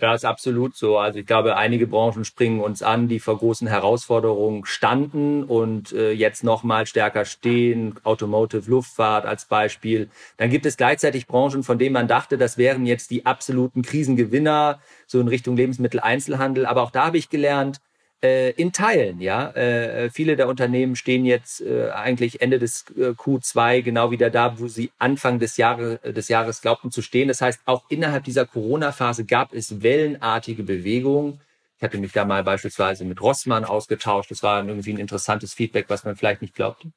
Ja, 0.00 0.14
ist 0.14 0.24
absolut 0.24 0.76
so. 0.76 0.96
Also 0.96 1.18
ich 1.18 1.26
glaube, 1.26 1.56
einige 1.58 1.86
Branchen 1.86 2.24
springen 2.24 2.60
uns 2.60 2.82
an, 2.82 3.06
die 3.06 3.20
vor 3.20 3.36
großen 3.36 3.68
Herausforderungen 3.68 4.64
standen 4.64 5.44
und 5.44 5.92
äh, 5.92 6.12
jetzt 6.12 6.42
noch 6.42 6.62
mal 6.62 6.86
stärker 6.86 7.26
stehen. 7.26 8.00
Automotive, 8.02 8.70
Luftfahrt 8.70 9.26
als 9.26 9.44
Beispiel. 9.44 10.08
Dann 10.38 10.48
gibt 10.48 10.64
es 10.64 10.78
gleichzeitig 10.78 11.26
Branchen, 11.26 11.62
von 11.62 11.78
denen 11.78 11.92
man 11.92 12.08
dachte, 12.08 12.38
das 12.38 12.56
wären 12.56 12.86
jetzt 12.86 13.10
die 13.10 13.26
absoluten 13.26 13.82
Krisengewinner, 13.82 14.80
so 15.06 15.20
in 15.20 15.28
Richtung 15.28 15.54
Lebensmitteleinzelhandel. 15.56 16.64
Aber 16.64 16.82
auch 16.82 16.92
da 16.92 17.04
habe 17.06 17.18
ich 17.18 17.28
gelernt, 17.28 17.80
äh, 18.22 18.50
in 18.50 18.72
Teilen, 18.72 19.20
ja. 19.20 19.50
Äh, 19.52 20.10
viele 20.10 20.36
der 20.36 20.48
Unternehmen 20.48 20.96
stehen 20.96 21.24
jetzt 21.24 21.60
äh, 21.60 21.90
eigentlich 21.90 22.40
Ende 22.40 22.58
des 22.58 22.84
äh, 22.96 23.10
Q2 23.10 23.82
genau 23.82 24.10
wieder 24.10 24.30
da, 24.30 24.58
wo 24.58 24.68
sie 24.68 24.90
Anfang 24.98 25.38
des, 25.38 25.56
Jahre, 25.56 25.98
des 25.98 26.28
Jahres 26.28 26.60
glaubten 26.60 26.90
zu 26.90 27.02
stehen. 27.02 27.28
Das 27.28 27.40
heißt, 27.40 27.60
auch 27.64 27.84
innerhalb 27.88 28.24
dieser 28.24 28.46
Corona-Phase 28.46 29.24
gab 29.24 29.54
es 29.54 29.82
wellenartige 29.82 30.62
Bewegungen. 30.62 31.40
Ich 31.78 31.82
hatte 31.82 31.98
mich 31.98 32.12
da 32.12 32.26
mal 32.26 32.44
beispielsweise 32.44 33.04
mit 33.04 33.22
Rossmann 33.22 33.64
ausgetauscht. 33.64 34.30
Das 34.30 34.42
war 34.42 34.62
irgendwie 34.66 34.92
ein 34.92 34.98
interessantes 34.98 35.54
Feedback, 35.54 35.86
was 35.88 36.04
man 36.04 36.14
vielleicht 36.14 36.42
nicht 36.42 36.54
glaubte. 36.54 36.92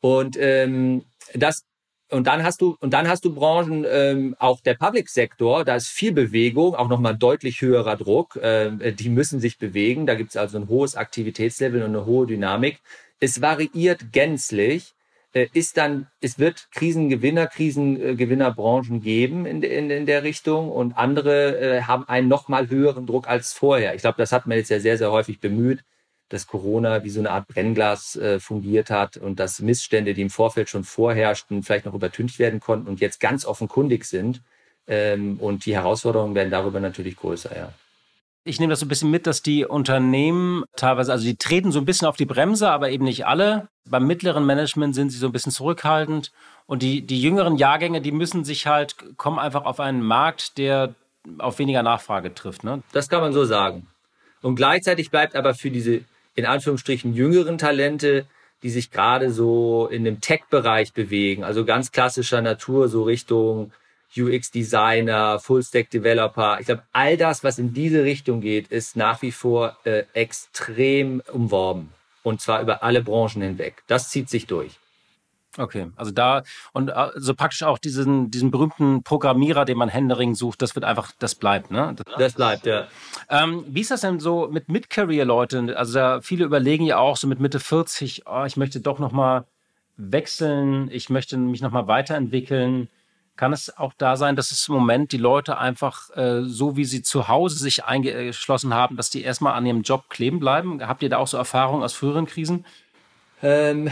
Und 0.00 0.36
ähm, 0.36 1.04
das 1.34 1.62
und 2.12 2.26
dann 2.26 2.44
hast 2.44 2.60
du 2.60 2.76
und 2.80 2.92
dann 2.92 3.08
hast 3.08 3.24
du 3.24 3.34
Branchen 3.34 3.84
ähm, 3.88 4.36
auch 4.38 4.60
der 4.60 4.74
Public 4.74 5.08
Sektor, 5.08 5.64
da 5.64 5.76
ist 5.76 5.88
viel 5.88 6.12
Bewegung, 6.12 6.74
auch 6.74 6.88
nochmal 6.88 7.16
deutlich 7.16 7.60
höherer 7.60 7.96
Druck. 7.96 8.36
Äh, 8.36 8.92
die 8.92 9.08
müssen 9.08 9.40
sich 9.40 9.58
bewegen. 9.58 10.06
Da 10.06 10.14
gibt 10.14 10.30
es 10.30 10.36
also 10.36 10.58
ein 10.58 10.68
hohes 10.68 10.94
Aktivitätslevel 10.94 11.82
und 11.82 11.90
eine 11.90 12.06
hohe 12.06 12.26
Dynamik. 12.26 12.80
Es 13.18 13.40
variiert 13.40 14.12
gänzlich. 14.12 14.94
Äh, 15.32 15.48
ist 15.54 15.78
dann, 15.78 16.08
es 16.20 16.38
wird 16.38 16.68
Krisengewinner, 16.72 17.46
Krisengewinnerbranchen 17.46 19.00
geben 19.00 19.46
in, 19.46 19.62
in, 19.62 19.90
in 19.90 20.06
der 20.06 20.22
Richtung 20.22 20.70
und 20.70 20.96
andere 20.98 21.58
äh, 21.58 21.82
haben 21.82 22.06
einen 22.06 22.28
nochmal 22.28 22.68
höheren 22.68 23.06
Druck 23.06 23.28
als 23.28 23.52
vorher. 23.54 23.94
Ich 23.94 24.02
glaube, 24.02 24.18
das 24.18 24.32
hat 24.32 24.46
man 24.46 24.58
jetzt 24.58 24.68
ja 24.68 24.80
sehr, 24.80 24.98
sehr 24.98 25.10
häufig 25.10 25.40
bemüht 25.40 25.82
dass 26.32 26.46
Corona 26.46 27.04
wie 27.04 27.10
so 27.10 27.20
eine 27.20 27.30
Art 27.30 27.48
Brennglas 27.48 28.16
äh, 28.16 28.40
fungiert 28.40 28.90
hat 28.90 29.16
und 29.16 29.38
dass 29.38 29.60
Missstände, 29.60 30.14
die 30.14 30.22
im 30.22 30.30
Vorfeld 30.30 30.68
schon 30.68 30.84
vorherrschten, 30.84 31.62
vielleicht 31.62 31.86
noch 31.86 31.94
übertüncht 31.94 32.38
werden 32.38 32.60
konnten 32.60 32.88
und 32.88 33.00
jetzt 33.00 33.20
ganz 33.20 33.44
offenkundig 33.44 34.04
sind, 34.04 34.40
Ähm, 34.88 35.38
und 35.38 35.64
die 35.64 35.74
Herausforderungen 35.74 36.34
werden 36.34 36.50
darüber 36.50 36.80
natürlich 36.80 37.14
größer, 37.14 37.56
ja. 37.56 37.72
Ich 38.44 38.58
nehme 38.58 38.72
das 38.72 38.80
so 38.80 38.86
ein 38.86 38.88
bisschen 38.88 39.12
mit, 39.12 39.28
dass 39.28 39.40
die 39.40 39.64
Unternehmen 39.64 40.64
teilweise, 40.74 41.12
also 41.12 41.24
die 41.24 41.36
treten 41.36 41.70
so 41.70 41.78
ein 41.78 41.84
bisschen 41.84 42.08
auf 42.08 42.16
die 42.16 42.26
Bremse, 42.26 42.68
aber 42.68 42.90
eben 42.90 43.04
nicht 43.04 43.24
alle. 43.24 43.68
Beim 43.88 44.08
mittleren 44.08 44.44
Management 44.44 44.96
sind 44.96 45.10
sie 45.10 45.18
so 45.18 45.26
ein 45.26 45.32
bisschen 45.32 45.52
zurückhaltend. 45.52 46.32
Und 46.66 46.82
die, 46.82 47.02
die 47.02 47.22
jüngeren 47.22 47.56
Jahrgänge, 47.56 48.00
die 48.00 48.10
müssen 48.10 48.44
sich 48.44 48.66
halt, 48.66 48.96
kommen 49.16 49.38
einfach 49.38 49.64
auf 49.64 49.78
einen 49.78 50.02
Markt, 50.02 50.58
der 50.58 50.96
auf 51.38 51.60
weniger 51.60 51.84
Nachfrage 51.84 52.34
trifft. 52.34 52.64
Ne? 52.64 52.82
Das 52.90 53.08
kann 53.08 53.20
man 53.20 53.32
so 53.32 53.44
sagen. 53.44 53.86
Und 54.42 54.56
gleichzeitig 54.56 55.12
bleibt 55.12 55.36
aber 55.36 55.54
für 55.54 55.70
diese, 55.70 56.00
in 56.34 56.46
Anführungsstrichen, 56.46 57.14
jüngeren 57.14 57.58
Talente, 57.58 58.26
die 58.62 58.70
sich 58.70 58.90
gerade 58.90 59.30
so 59.30 59.88
in 59.90 60.04
dem 60.04 60.20
Tech-Bereich 60.20 60.92
bewegen, 60.92 61.44
also 61.44 61.64
ganz 61.64 61.92
klassischer 61.92 62.40
Natur, 62.42 62.88
so 62.88 63.02
Richtung 63.02 63.72
UX-Designer, 64.16 65.38
Full-Stack-Developer. 65.40 66.58
Ich 66.60 66.66
glaube, 66.66 66.82
all 66.92 67.16
das, 67.16 67.44
was 67.44 67.58
in 67.58 67.72
diese 67.72 68.04
Richtung 68.04 68.40
geht, 68.40 68.68
ist 68.68 68.96
nach 68.96 69.22
wie 69.22 69.32
vor 69.32 69.76
äh, 69.84 70.04
extrem 70.12 71.22
umworben. 71.32 71.92
Und 72.22 72.40
zwar 72.40 72.60
über 72.60 72.82
alle 72.82 73.02
Branchen 73.02 73.42
hinweg. 73.42 73.82
Das 73.86 74.10
zieht 74.10 74.28
sich 74.28 74.46
durch. 74.46 74.78
Okay, 75.58 75.90
also 75.96 76.12
da 76.12 76.44
und 76.72 76.88
äh, 76.88 77.10
so 77.16 77.34
praktisch 77.34 77.62
auch 77.62 77.78
diesen, 77.78 78.30
diesen 78.30 78.50
berühmten 78.50 79.02
Programmierer, 79.02 79.66
den 79.66 79.76
man 79.76 79.90
Händering 79.90 80.34
sucht, 80.34 80.62
das 80.62 80.74
wird 80.74 80.84
einfach, 80.84 81.12
das 81.18 81.34
bleibt, 81.34 81.70
ne? 81.70 81.94
Das, 81.94 82.14
das 82.18 82.32
bleibt, 82.34 82.64
ja. 82.64 82.88
Ähm, 83.28 83.64
wie 83.68 83.82
ist 83.82 83.90
das 83.90 84.00
denn 84.00 84.18
so 84.18 84.48
mit 84.50 84.68
Mid-Career-Leuten? 84.68 85.70
Also 85.70 85.94
da, 85.94 86.20
viele 86.22 86.46
überlegen 86.46 86.84
ja 86.84 86.98
auch 86.98 87.18
so 87.18 87.26
mit 87.26 87.38
Mitte 87.38 87.60
40, 87.60 88.22
oh, 88.26 88.44
ich 88.46 88.56
möchte 88.56 88.80
doch 88.80 88.98
nochmal 88.98 89.44
wechseln, 89.96 90.88
ich 90.90 91.10
möchte 91.10 91.36
mich 91.36 91.60
nochmal 91.60 91.86
weiterentwickeln. 91.86 92.88
Kann 93.36 93.52
es 93.52 93.76
auch 93.76 93.92
da 93.96 94.16
sein, 94.16 94.36
dass 94.36 94.52
es 94.52 94.68
im 94.68 94.74
Moment 94.74 95.12
die 95.12 95.18
Leute 95.18 95.58
einfach 95.58 96.10
äh, 96.16 96.42
so, 96.42 96.76
wie 96.76 96.84
sie 96.84 97.02
zu 97.02 97.28
Hause 97.28 97.58
sich 97.58 97.84
eingeschlossen 97.84 98.74
haben, 98.74 98.96
dass 98.96 99.10
die 99.10 99.22
erstmal 99.22 99.54
an 99.54 99.66
ihrem 99.66 99.82
Job 99.82 100.08
kleben 100.08 100.38
bleiben? 100.38 100.86
Habt 100.86 101.02
ihr 101.02 101.08
da 101.08 101.18
auch 101.18 101.26
so 101.26 101.36
Erfahrungen 101.36 101.82
aus 101.82 101.94
früheren 101.94 102.26
Krisen? 102.26 102.66
Ähm, 103.42 103.90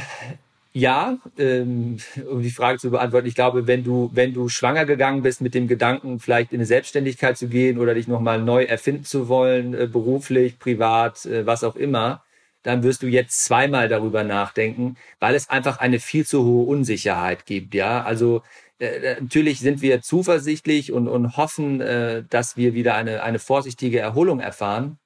ja, 0.72 1.18
ähm, 1.38 1.98
um 2.30 2.42
die 2.42 2.50
Frage 2.50 2.78
zu 2.78 2.90
beantworten, 2.90 3.26
ich 3.26 3.34
glaube, 3.34 3.66
wenn 3.66 3.82
du, 3.82 4.10
wenn 4.12 4.32
du 4.34 4.48
schwanger 4.48 4.84
gegangen 4.84 5.22
bist 5.22 5.40
mit 5.40 5.54
dem 5.54 5.66
Gedanken, 5.66 6.20
vielleicht 6.20 6.52
in 6.52 6.58
eine 6.58 6.66
Selbstständigkeit 6.66 7.36
zu 7.36 7.48
gehen 7.48 7.78
oder 7.78 7.94
dich 7.94 8.06
nochmal 8.06 8.40
neu 8.40 8.64
erfinden 8.64 9.04
zu 9.04 9.28
wollen, 9.28 9.74
äh, 9.74 9.86
beruflich, 9.86 10.58
privat, 10.58 11.26
äh, 11.26 11.44
was 11.46 11.64
auch 11.64 11.76
immer, 11.76 12.22
dann 12.62 12.82
wirst 12.82 13.02
du 13.02 13.06
jetzt 13.08 13.44
zweimal 13.44 13.88
darüber 13.88 14.22
nachdenken, 14.22 14.96
weil 15.18 15.34
es 15.34 15.48
einfach 15.50 15.78
eine 15.78 15.98
viel 15.98 16.26
zu 16.26 16.44
hohe 16.44 16.66
Unsicherheit 16.66 17.46
gibt. 17.46 17.74
Ja, 17.74 18.02
also 18.04 18.42
äh, 18.78 18.86
äh, 18.86 19.20
natürlich 19.20 19.60
sind 19.60 19.82
wir 19.82 20.02
zuversichtlich 20.02 20.92
und, 20.92 21.08
und 21.08 21.36
hoffen, 21.36 21.80
äh, 21.80 22.24
dass 22.28 22.56
wir 22.56 22.74
wieder 22.74 22.94
eine, 22.94 23.22
eine 23.22 23.38
vorsichtige 23.38 23.98
Erholung 24.00 24.40
erfahren. 24.40 24.98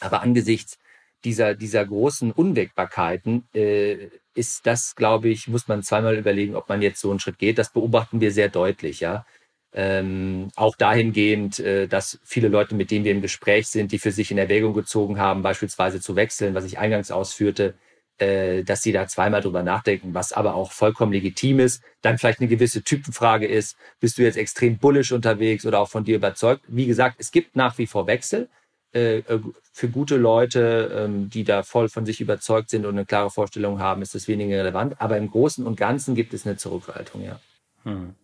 Aber 0.00 0.22
angesichts 0.22 0.78
dieser, 1.24 1.54
dieser 1.54 1.84
großen 1.84 2.32
Unwägbarkeiten 2.32 3.48
äh, 3.54 4.08
ist 4.34 4.66
das, 4.66 4.94
glaube 4.94 5.28
ich, 5.28 5.48
muss 5.48 5.68
man 5.68 5.82
zweimal 5.82 6.16
überlegen, 6.16 6.54
ob 6.54 6.68
man 6.68 6.82
jetzt 6.82 7.00
so 7.00 7.10
einen 7.10 7.20
Schritt 7.20 7.38
geht. 7.38 7.58
Das 7.58 7.72
beobachten 7.72 8.20
wir 8.20 8.30
sehr 8.30 8.48
deutlich, 8.48 9.00
ja. 9.00 9.26
Ähm, 9.72 10.48
auch 10.56 10.76
dahingehend, 10.76 11.58
äh, 11.58 11.88
dass 11.88 12.18
viele 12.24 12.48
Leute, 12.48 12.74
mit 12.74 12.90
denen 12.90 13.04
wir 13.04 13.12
im 13.12 13.20
Gespräch 13.20 13.68
sind, 13.68 13.92
die 13.92 13.98
für 13.98 14.12
sich 14.12 14.30
in 14.30 14.38
Erwägung 14.38 14.72
gezogen 14.74 15.18
haben, 15.18 15.42
beispielsweise 15.42 16.00
zu 16.00 16.16
wechseln, 16.16 16.54
was 16.54 16.64
ich 16.64 16.78
eingangs 16.78 17.10
ausführte, 17.10 17.74
äh, 18.18 18.64
dass 18.64 18.82
sie 18.82 18.92
da 18.92 19.06
zweimal 19.06 19.42
drüber 19.42 19.62
nachdenken, 19.62 20.14
was 20.14 20.32
aber 20.32 20.54
auch 20.54 20.72
vollkommen 20.72 21.12
legitim 21.12 21.60
ist. 21.60 21.82
Dann 22.00 22.18
vielleicht 22.18 22.40
eine 22.40 22.48
gewisse 22.48 22.82
Typenfrage 22.82 23.46
ist, 23.46 23.76
bist 24.00 24.18
du 24.18 24.22
jetzt 24.22 24.36
extrem 24.36 24.78
bullisch 24.78 25.12
unterwegs 25.12 25.66
oder 25.66 25.80
auch 25.80 25.88
von 25.88 26.04
dir 26.04 26.16
überzeugt? 26.16 26.62
Wie 26.68 26.86
gesagt, 26.86 27.16
es 27.18 27.30
gibt 27.30 27.54
nach 27.54 27.76
wie 27.78 27.86
vor 27.86 28.06
Wechsel 28.06 28.48
äh, 28.94 29.18
äh, 29.18 29.40
für 29.72 29.88
gute 29.88 30.16
Leute, 30.16 30.90
ähm, 30.96 31.28
die 31.28 31.44
da 31.44 31.62
voll 31.62 31.88
von 31.88 32.06
sich 32.06 32.20
überzeugt 32.20 32.70
sind 32.70 32.86
und 32.86 32.94
eine 32.94 33.04
klare 33.04 33.30
Vorstellung 33.30 33.80
haben, 33.80 34.02
ist 34.02 34.14
das 34.14 34.28
weniger 34.28 34.56
relevant. 34.56 35.00
Aber 35.00 35.18
im 35.18 35.30
Großen 35.30 35.66
und 35.66 35.76
Ganzen 35.76 36.14
gibt 36.14 36.32
es 36.32 36.46
eine 36.46 36.56
Zurückhaltung, 36.56 37.22
ja. 37.22 37.38
Hm. 37.84 38.14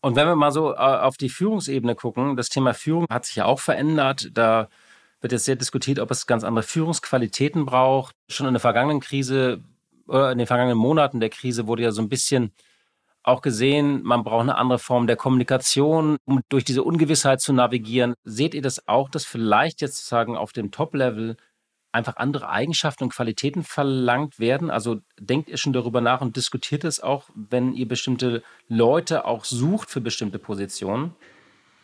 Und 0.00 0.16
wenn 0.16 0.26
wir 0.26 0.34
mal 0.34 0.50
so 0.50 0.74
auf 0.74 1.16
die 1.16 1.28
Führungsebene 1.28 1.94
gucken, 1.94 2.36
das 2.36 2.48
Thema 2.48 2.74
Führung 2.74 3.06
hat 3.08 3.24
sich 3.24 3.36
ja 3.36 3.44
auch 3.44 3.60
verändert. 3.60 4.30
Da 4.34 4.68
wird 5.20 5.32
jetzt 5.32 5.44
sehr 5.44 5.54
diskutiert, 5.54 6.00
ob 6.00 6.10
es 6.10 6.26
ganz 6.26 6.42
andere 6.42 6.64
Führungsqualitäten 6.64 7.64
braucht. 7.64 8.16
Schon 8.28 8.48
in 8.48 8.54
der 8.54 8.60
vergangenen 8.60 9.00
Krise 9.00 9.60
oder 10.08 10.32
in 10.32 10.38
den 10.38 10.48
vergangenen 10.48 10.76
Monaten 10.76 11.20
der 11.20 11.30
Krise 11.30 11.68
wurde 11.68 11.84
ja 11.84 11.92
so 11.92 12.02
ein 12.02 12.08
bisschen 12.08 12.50
auch 13.22 13.42
gesehen, 13.42 14.02
man 14.02 14.24
braucht 14.24 14.42
eine 14.42 14.56
andere 14.56 14.78
Form 14.78 15.06
der 15.06 15.16
Kommunikation, 15.16 16.16
um 16.24 16.40
durch 16.48 16.64
diese 16.64 16.82
Ungewissheit 16.82 17.40
zu 17.40 17.52
navigieren. 17.52 18.14
Seht 18.24 18.54
ihr 18.54 18.62
das 18.62 18.88
auch, 18.88 19.08
dass 19.08 19.24
vielleicht 19.24 19.80
jetzt 19.80 19.96
sozusagen 19.96 20.36
auf 20.36 20.52
dem 20.52 20.70
Top-Level 20.70 21.36
einfach 21.92 22.16
andere 22.16 22.48
Eigenschaften 22.48 23.04
und 23.04 23.12
Qualitäten 23.12 23.62
verlangt 23.62 24.38
werden? 24.38 24.70
Also 24.70 25.00
denkt 25.20 25.48
ihr 25.48 25.58
schon 25.58 25.72
darüber 25.72 26.00
nach 26.00 26.20
und 26.20 26.36
diskutiert 26.36 26.84
es 26.84 27.00
auch, 27.00 27.28
wenn 27.34 27.74
ihr 27.74 27.86
bestimmte 27.86 28.42
Leute 28.68 29.24
auch 29.24 29.44
sucht 29.44 29.90
für 29.90 30.00
bestimmte 30.00 30.38
Positionen? 30.38 31.14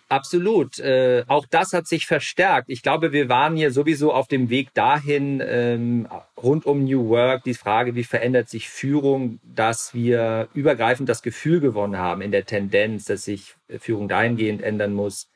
Absolut. 0.09 0.79
Äh, 0.79 1.25
auch 1.27 1.45
das 1.47 1.75
hat 1.75 1.87
sich 1.87 2.07
verstärkt. 2.07 2.71
Ich 2.71 2.83
glaube, 2.83 3.13
wir 3.13 3.29
waren 3.29 3.57
hier 3.57 3.71
sowieso 3.71 4.13
auf 4.13 4.27
dem 4.27 4.49
Weg 4.49 4.73
dahin, 4.73 5.43
ähm, 5.45 6.09
rund 6.37 6.65
um 6.65 6.85
New 6.85 7.11
Work, 7.11 7.45
die 7.45 7.53
Frage, 7.53 7.95
wie 7.95 8.05
verändert 8.05 8.49
sich 8.49 8.71
Führung, 8.71 9.39
dass 9.43 9.93
wir 9.93 10.49
übergreifend 10.55 11.11
das 11.11 11.23
Gefühl 11.23 11.61
gewonnen 11.61 11.99
haben 11.99 12.23
in 12.23 12.33
der 12.33 12.47
Tendenz, 12.47 13.05
dass 13.05 13.25
sich 13.25 13.55
Führung 13.79 14.09
dahingehend 14.09 14.63
ändern 14.63 14.95
muss, 14.95 15.29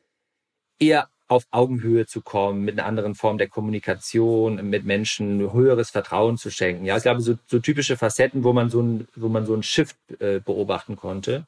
eher 0.79 1.09
auf 1.29 1.47
Augenhöhe 1.51 2.07
zu 2.07 2.21
kommen, 2.23 2.65
mit 2.65 2.79
einer 2.79 2.87
anderen 2.87 3.15
Form 3.15 3.39
der 3.39 3.49
Kommunikation, 3.49 4.69
mit 4.69 4.85
Menschen 4.85 5.53
höheres 5.53 5.91
Vertrauen 5.91 6.37
zu 6.39 6.51
schenken. 6.51 6.85
Ja, 6.85 6.97
ich 6.97 7.03
glaube, 7.03 7.21
so, 7.21 7.35
so 7.47 7.59
typische 7.59 7.97
Facetten, 7.97 8.45
wo 8.45 8.53
man 8.53 8.71
so 8.71 8.83
ein, 8.83 9.09
wo 9.17 9.29
man 9.29 9.47
so 9.47 9.55
ein 9.55 9.63
Shift 9.63 9.97
äh, 10.19 10.41
beobachten 10.41 10.97
konnte. 10.97 11.47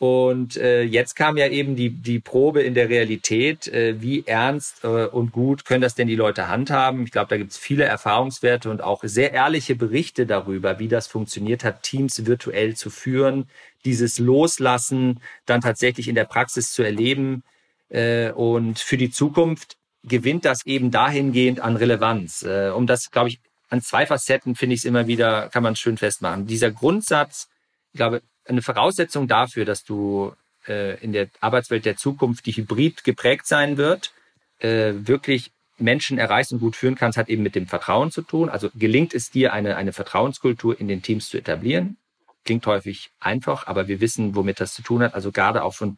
Und 0.00 0.56
äh, 0.56 0.82
jetzt 0.82 1.14
kam 1.14 1.36
ja 1.36 1.46
eben 1.48 1.76
die, 1.76 1.90
die 1.90 2.20
Probe 2.20 2.62
in 2.62 2.72
der 2.72 2.88
Realität, 2.88 3.68
äh, 3.68 4.00
wie 4.00 4.26
ernst 4.26 4.82
äh, 4.82 5.04
und 5.04 5.30
gut 5.30 5.66
können 5.66 5.82
das 5.82 5.94
denn 5.94 6.08
die 6.08 6.16
Leute 6.16 6.48
handhaben. 6.48 7.04
Ich 7.04 7.10
glaube, 7.10 7.28
da 7.28 7.36
gibt 7.36 7.50
es 7.50 7.58
viele 7.58 7.84
Erfahrungswerte 7.84 8.70
und 8.70 8.82
auch 8.82 9.02
sehr 9.04 9.34
ehrliche 9.34 9.76
Berichte 9.76 10.24
darüber, 10.24 10.78
wie 10.78 10.88
das 10.88 11.06
funktioniert 11.06 11.64
hat, 11.64 11.82
Teams 11.82 12.24
virtuell 12.24 12.76
zu 12.76 12.88
führen, 12.88 13.50
dieses 13.84 14.18
Loslassen 14.18 15.20
dann 15.44 15.60
tatsächlich 15.60 16.08
in 16.08 16.14
der 16.14 16.24
Praxis 16.24 16.72
zu 16.72 16.82
erleben. 16.82 17.42
Äh, 17.90 18.30
und 18.30 18.78
für 18.78 18.96
die 18.96 19.10
Zukunft 19.10 19.76
gewinnt 20.02 20.46
das 20.46 20.64
eben 20.64 20.90
dahingehend 20.90 21.60
an 21.60 21.76
Relevanz. 21.76 22.42
Äh, 22.42 22.70
um 22.70 22.86
das, 22.86 23.10
glaube 23.10 23.28
ich, 23.28 23.40
an 23.68 23.82
zwei 23.82 24.06
Facetten 24.06 24.54
finde 24.54 24.76
ich 24.76 24.80
es 24.80 24.84
immer 24.86 25.06
wieder, 25.08 25.50
kann 25.50 25.62
man 25.62 25.76
schön 25.76 25.98
festmachen. 25.98 26.46
Dieser 26.46 26.70
Grundsatz, 26.70 27.50
ich 27.92 27.98
glaube, 27.98 28.22
eine 28.50 28.62
Voraussetzung 28.62 29.28
dafür, 29.28 29.64
dass 29.64 29.84
du 29.84 30.32
äh, 30.68 31.02
in 31.02 31.12
der 31.12 31.28
Arbeitswelt 31.40 31.84
der 31.84 31.96
Zukunft, 31.96 32.46
die 32.46 32.52
hybrid 32.52 33.04
geprägt 33.04 33.46
sein 33.46 33.76
wird, 33.76 34.12
äh, 34.58 34.92
wirklich 34.94 35.52
Menschen 35.78 36.18
erreichst 36.18 36.52
und 36.52 36.60
gut 36.60 36.76
führen 36.76 36.94
kannst, 36.94 37.16
hat 37.16 37.28
eben 37.28 37.42
mit 37.42 37.54
dem 37.54 37.66
Vertrauen 37.66 38.10
zu 38.10 38.22
tun. 38.22 38.48
Also 38.50 38.68
gelingt 38.74 39.14
es 39.14 39.30
dir, 39.30 39.52
eine, 39.52 39.76
eine 39.76 39.92
Vertrauenskultur 39.92 40.78
in 40.78 40.88
den 40.88 41.02
Teams 41.02 41.30
zu 41.30 41.38
etablieren. 41.38 41.96
Klingt 42.44 42.66
häufig 42.66 43.10
einfach, 43.20 43.66
aber 43.66 43.88
wir 43.88 44.00
wissen, 44.00 44.34
womit 44.34 44.60
das 44.60 44.74
zu 44.74 44.82
tun 44.82 45.02
hat. 45.02 45.14
Also 45.14 45.32
gerade 45.32 45.62
auch 45.64 45.72
schon 45.72 45.96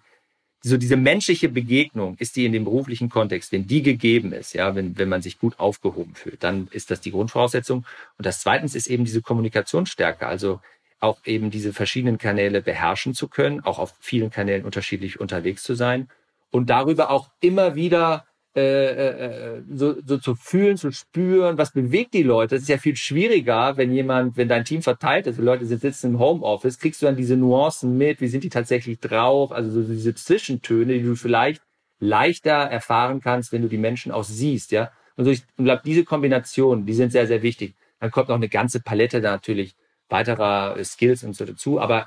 so 0.65 0.77
diese 0.77 0.97
menschliche 0.97 1.49
Begegnung, 1.49 2.17
ist 2.19 2.37
die 2.37 2.47
in 2.47 2.53
dem 2.53 2.65
beruflichen 2.65 3.09
Kontext, 3.09 3.51
wenn 3.51 3.67
die 3.67 3.83
gegeben 3.83 4.33
ist, 4.33 4.55
ja, 4.55 4.77
wenn, 4.77 4.97
wenn 4.97 5.09
man 5.09 5.21
sich 5.21 5.41
gut 5.41 5.59
aufgehoben 5.59 6.15
fühlt, 6.15 6.45
dann 6.45 6.69
ist 6.71 6.93
das 6.93 7.01
die 7.01 7.11
Grundvoraussetzung. 7.11 7.85
Und 8.17 8.27
das 8.27 8.41
zweitens 8.41 8.77
ist 8.77 8.87
eben 8.87 9.05
diese 9.05 9.23
Kommunikationsstärke. 9.23 10.29
Also 10.29 10.61
auch 11.03 11.19
eben 11.25 11.51
diese 11.51 11.73
verschiedenen 11.73 12.19
Kanäle 12.19 12.63
beherrschen 12.63 13.15
zu 13.15 13.29
können, 13.29 13.61
auch 13.61 13.79
auf 13.79 13.95
vielen 14.01 14.31
Kanälen 14.31 14.65
unterschiedlich 14.65 15.21
unterwegs 15.21 15.63
zu 15.63 15.75
sein 15.75 16.09
und 16.51 16.71
darüber 16.71 17.11
auch 17.11 17.31
immer 17.41 17.75
wieder 17.75 18.25
äh, 18.55 19.57
äh, 19.57 19.63
so, 19.73 19.97
so 20.05 20.19
zu 20.19 20.35
fühlen, 20.35 20.77
zu 20.77 20.93
spüren, 20.93 21.57
was 21.57 21.73
bewegt 21.73 22.13
die 22.13 22.23
Leute. 22.23 22.55
Das 22.55 22.63
ist 22.63 22.69
ja 22.69 22.77
viel 22.77 22.97
schwieriger, 22.97 23.79
wenn 23.79 23.93
jemand, 23.93 24.37
wenn 24.37 24.49
dein 24.49 24.65
Team 24.65 24.83
verteilt 24.83 25.27
ist, 25.27 25.39
die 25.39 25.43
Leute 25.43 25.65
sitzen 25.65 26.13
im 26.13 26.19
Homeoffice, 26.19 26.79
kriegst 26.79 27.01
du 27.01 27.07
dann 27.07 27.17
diese 27.17 27.37
Nuancen 27.37 27.97
mit, 27.97 28.21
wie 28.21 28.29
sind 28.29 28.45
die 28.45 28.51
tatsächlich 28.51 29.01
drauf, 29.01 29.53
also 29.53 29.71
so 29.71 29.89
diese 29.89 30.15
Zwischentöne, 30.15 30.93
die 30.93 31.03
du 31.03 31.17
vielleicht 31.17 31.63
leichter 31.99 32.53
erfahren 32.53 33.21
kannst, 33.21 33.53
wenn 33.53 33.63
du 33.63 33.69
die 33.69 33.79
Menschen 33.79 34.13
auch 34.13 34.25
siehst, 34.25 34.71
ja. 34.71 34.93
Und 35.17 35.25
so 35.25 35.31
ich 35.31 35.43
glaube, 35.57 35.83
diese 35.85 36.05
Kombinationen, 36.05 36.85
die 36.85 36.95
sind 36.95 37.11
sehr, 37.11 37.27
sehr 37.27 37.43
wichtig. 37.43 37.75
Dann 38.01 38.11
kommt 38.11 38.29
noch 38.29 38.37
eine 38.37 38.49
ganze 38.49 38.81
Palette 38.81 39.21
da 39.21 39.33
natürlich 39.33 39.75
weiterer 40.13 40.77
Skills 40.85 41.25
und 41.25 41.35
so 41.35 41.45
dazu. 41.45 41.81
Aber 41.81 42.07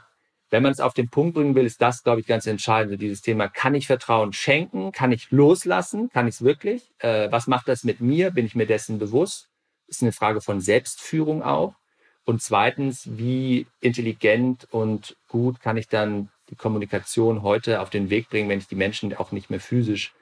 wenn 0.49 0.63
man 0.63 0.71
es 0.71 0.79
auf 0.79 0.93
den 0.93 1.09
Punkt 1.09 1.33
bringen 1.33 1.55
will, 1.55 1.65
ist 1.65 1.81
das, 1.81 2.03
glaube 2.03 2.21
ich, 2.21 2.27
ganz 2.27 2.45
entscheidend. 2.45 3.01
Dieses 3.01 3.21
Thema, 3.21 3.49
kann 3.49 3.75
ich 3.75 3.87
Vertrauen 3.87 4.31
schenken? 4.31 4.91
Kann 4.91 5.11
ich 5.11 5.31
loslassen? 5.31 6.09
Kann 6.11 6.27
ich 6.27 6.35
es 6.35 6.43
wirklich? 6.43 6.91
Äh, 6.99 7.31
was 7.31 7.47
macht 7.47 7.67
das 7.67 7.83
mit 7.83 7.99
mir? 7.99 8.31
Bin 8.31 8.45
ich 8.45 8.55
mir 8.55 8.67
dessen 8.67 8.99
bewusst? 8.99 9.49
Ist 9.87 10.01
eine 10.01 10.11
Frage 10.11 10.41
von 10.41 10.61
Selbstführung 10.61 11.43
auch. 11.43 11.75
Und 12.23 12.41
zweitens, 12.41 13.07
wie 13.17 13.67
intelligent 13.81 14.67
und 14.71 15.15
gut 15.27 15.59
kann 15.59 15.77
ich 15.77 15.87
dann 15.87 16.29
die 16.49 16.55
Kommunikation 16.55 17.41
heute 17.41 17.81
auf 17.81 17.89
den 17.89 18.09
Weg 18.09 18.29
bringen, 18.29 18.49
wenn 18.49 18.59
ich 18.59 18.67
die 18.67 18.75
Menschen 18.75 19.15
auch 19.15 19.31
nicht 19.31 19.49
mehr 19.49 19.59
physisch 19.59 20.13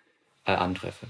äh, 0.46 0.54
antreffe. 0.54 1.08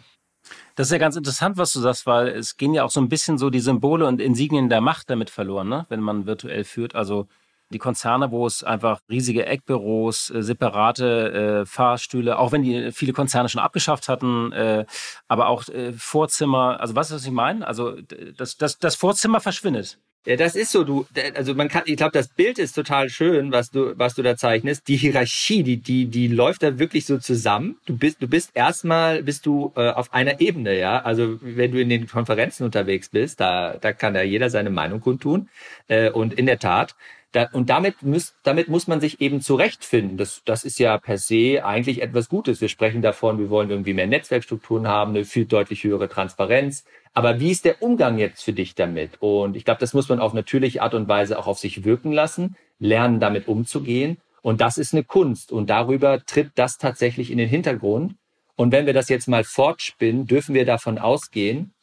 Das 0.76 0.88
ist 0.88 0.92
ja 0.92 0.98
ganz 0.98 1.16
interessant, 1.16 1.58
was 1.58 1.74
du 1.74 1.80
sagst, 1.80 2.06
weil 2.06 2.28
es 2.30 2.58
gehen 2.58 2.74
ja 2.74 2.84
auch 2.84 2.92
so 2.92 3.00
ein 3.00 3.10
bisschen 3.10 3.38
so 3.38 3.50
die 3.50 3.60
Symbole 3.60 4.06
und 4.08 4.22
Insignien 4.22 4.70
der 4.70 4.82
Macht 4.82 5.10
damit 5.10 5.30
verloren, 5.30 5.70
ne? 5.70 5.86
wenn 5.90 6.02
man 6.02 6.26
virtuell 6.26 6.64
führt. 6.64 6.96
Also 6.96 7.28
die 7.74 7.80
Konzerne, 7.80 8.32
wo 8.32 8.46
es 8.46 8.64
einfach 8.64 9.00
riesige 9.10 9.46
Eckbüros, 9.46 10.30
äh, 10.30 10.44
separate 10.44 11.62
äh, 11.62 11.66
Fahrstühle, 11.66 12.38
auch 12.38 12.52
wenn 12.52 12.62
die 12.62 12.92
viele 12.92 13.14
Konzerne 13.14 13.50
schon 13.50 13.62
abgeschafft 13.62 14.08
hatten, 14.08 14.52
äh, 14.52 14.86
aber 15.28 15.48
auch 15.48 15.68
äh, 15.70 15.92
Vorzimmer, 15.94 16.80
also 16.80 16.96
was, 16.96 17.12
was 17.12 17.26
ich 17.26 17.32
meine? 17.32 17.68
Also 17.68 17.98
das, 18.38 18.58
das, 18.58 18.78
das 18.78 18.96
Vorzimmer 18.96 19.40
verschwindet. 19.40 20.00
Ja, 20.26 20.38
das 20.38 20.56
ist 20.56 20.72
so, 20.72 20.86
du, 20.86 21.06
also 21.36 21.54
man 21.54 21.68
kann, 21.68 21.84
ich 21.86 21.98
glaube, 21.98 22.14
das 22.14 22.30
Bild 22.30 22.58
ist 22.58 22.74
total 22.74 23.10
schön, 23.10 23.52
was 23.52 23.72
du, 23.72 23.98
was 23.98 24.16
du 24.16 24.22
da 24.22 24.38
zeichnest. 24.38 24.88
Die 24.88 24.96
Hierarchie, 24.96 25.64
die, 25.64 25.78
die, 25.78 26.06
die 26.06 26.30
läuft 26.30 26.64
da 26.64 26.80
wirklich 26.80 27.06
so 27.06 27.18
zusammen. 27.18 27.76
Du 27.86 27.98
bist, 27.98 28.22
du 28.22 28.28
bist 28.30 28.52
erstmal, 28.54 29.22
bist 29.22 29.46
du 29.46 29.74
äh, 29.76 29.90
auf 29.90 30.14
einer 30.14 30.40
Ebene, 30.40 30.80
ja. 30.80 31.02
Also 31.02 31.40
wenn 31.42 31.74
du 31.74 31.82
in 31.82 31.90
den 31.90 32.08
Konferenzen 32.08 32.64
unterwegs 32.64 33.10
bist, 33.10 33.42
da, 33.42 33.76
da 33.82 33.92
kann 33.92 34.16
ja 34.16 34.22
jeder 34.22 34.50
seine 34.50 34.70
Meinung 34.70 35.02
kundtun. 35.02 35.50
Äh, 35.90 36.10
und 36.10 36.34
in 36.34 36.46
der 36.46 36.58
Tat, 36.60 36.96
da, 37.34 37.50
und 37.52 37.70
damit, 37.70 38.02
muss, 38.04 38.36
damit 38.44 38.70
muss 38.70 38.88
man 38.88 39.02
sich 39.02 39.20
eben 39.20 39.42
zurechtfinden. 39.42 40.18
Das, 40.18 40.42
das 40.46 40.64
ist 40.64 40.80
ja 40.80 40.98
per 41.00 41.18
se 41.18 41.66
eigentlich 41.66 42.02
etwas 42.02 42.30
Gutes. 42.30 42.62
Wir 42.62 42.70
sprechen 42.70 43.02
davon, 43.02 43.40
wir 43.40 43.50
wollen 43.50 43.70
irgendwie 43.70 43.94
mehr 43.94 44.08
Netzwerkstrukturen 44.08 44.88
haben, 44.88 45.12
eine 45.12 45.26
viel 45.26 45.46
deutlich 45.46 45.84
höhere 45.84 46.08
Transparenz. 46.08 46.86
Aber 47.14 47.40
wie 47.40 47.52
ist 47.52 47.66
der 47.66 47.82
Umgang 47.82 48.18
jetzt 48.18 48.44
für 48.44 48.54
dich 48.54 48.74
damit? 48.76 49.22
Und 49.22 49.56
ich 49.56 49.66
glaube, 49.66 49.80
das 49.80 49.94
muss 49.94 50.10
man 50.10 50.20
auf 50.20 50.34
natürliche 50.34 50.82
Art 50.82 50.96
und 50.96 51.08
Weise 51.08 51.38
auch 51.38 51.48
auf 51.48 51.60
sich 51.60 51.84
wirken 51.84 52.12
lassen, 52.12 52.56
lernen, 52.80 53.20
damit 53.20 53.48
umzugehen. 53.48 54.18
Und 54.42 54.62
das 54.62 54.78
ist 54.78 54.94
eine 54.94 55.04
Kunst. 55.04 55.52
Und 55.52 55.70
darüber 55.70 56.26
tritt 56.26 56.52
das 56.56 56.78
tatsächlich 56.78 57.32
in 57.32 57.38
den 57.38 57.50
Hintergrund. 57.50 58.16
Und 58.56 58.72
wenn 58.72 58.86
wir 58.86 58.94
das 58.94 59.10
jetzt 59.10 59.28
mal 59.28 59.44
fortspinnen, 59.44 60.26
dürfen 60.26 60.56
wir 60.56 60.66
davon 60.66 60.98
ausgehen, 60.98 61.74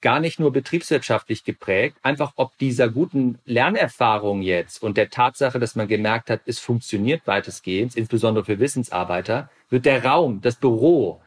gar 0.00 0.20
nicht 0.20 0.38
nur 0.38 0.52
betriebswirtschaftlich 0.52 1.44
geprägt, 1.44 1.96
einfach 2.02 2.32
ob 2.36 2.56
dieser 2.58 2.88
guten 2.88 3.38
Lernerfahrung 3.44 4.42
jetzt 4.42 4.82
und 4.82 4.96
der 4.96 5.10
Tatsache, 5.10 5.58
dass 5.58 5.74
man 5.74 5.88
gemerkt 5.88 6.30
hat, 6.30 6.42
es 6.46 6.58
funktioniert 6.58 7.26
weitestgehend, 7.26 7.96
insbesondere 7.96 8.44
für 8.44 8.60
Wissensarbeiter, 8.60 9.50
wird 9.70 9.86
der 9.86 10.04
Raum, 10.04 10.40
das 10.40 10.56
Büro, 10.56 11.20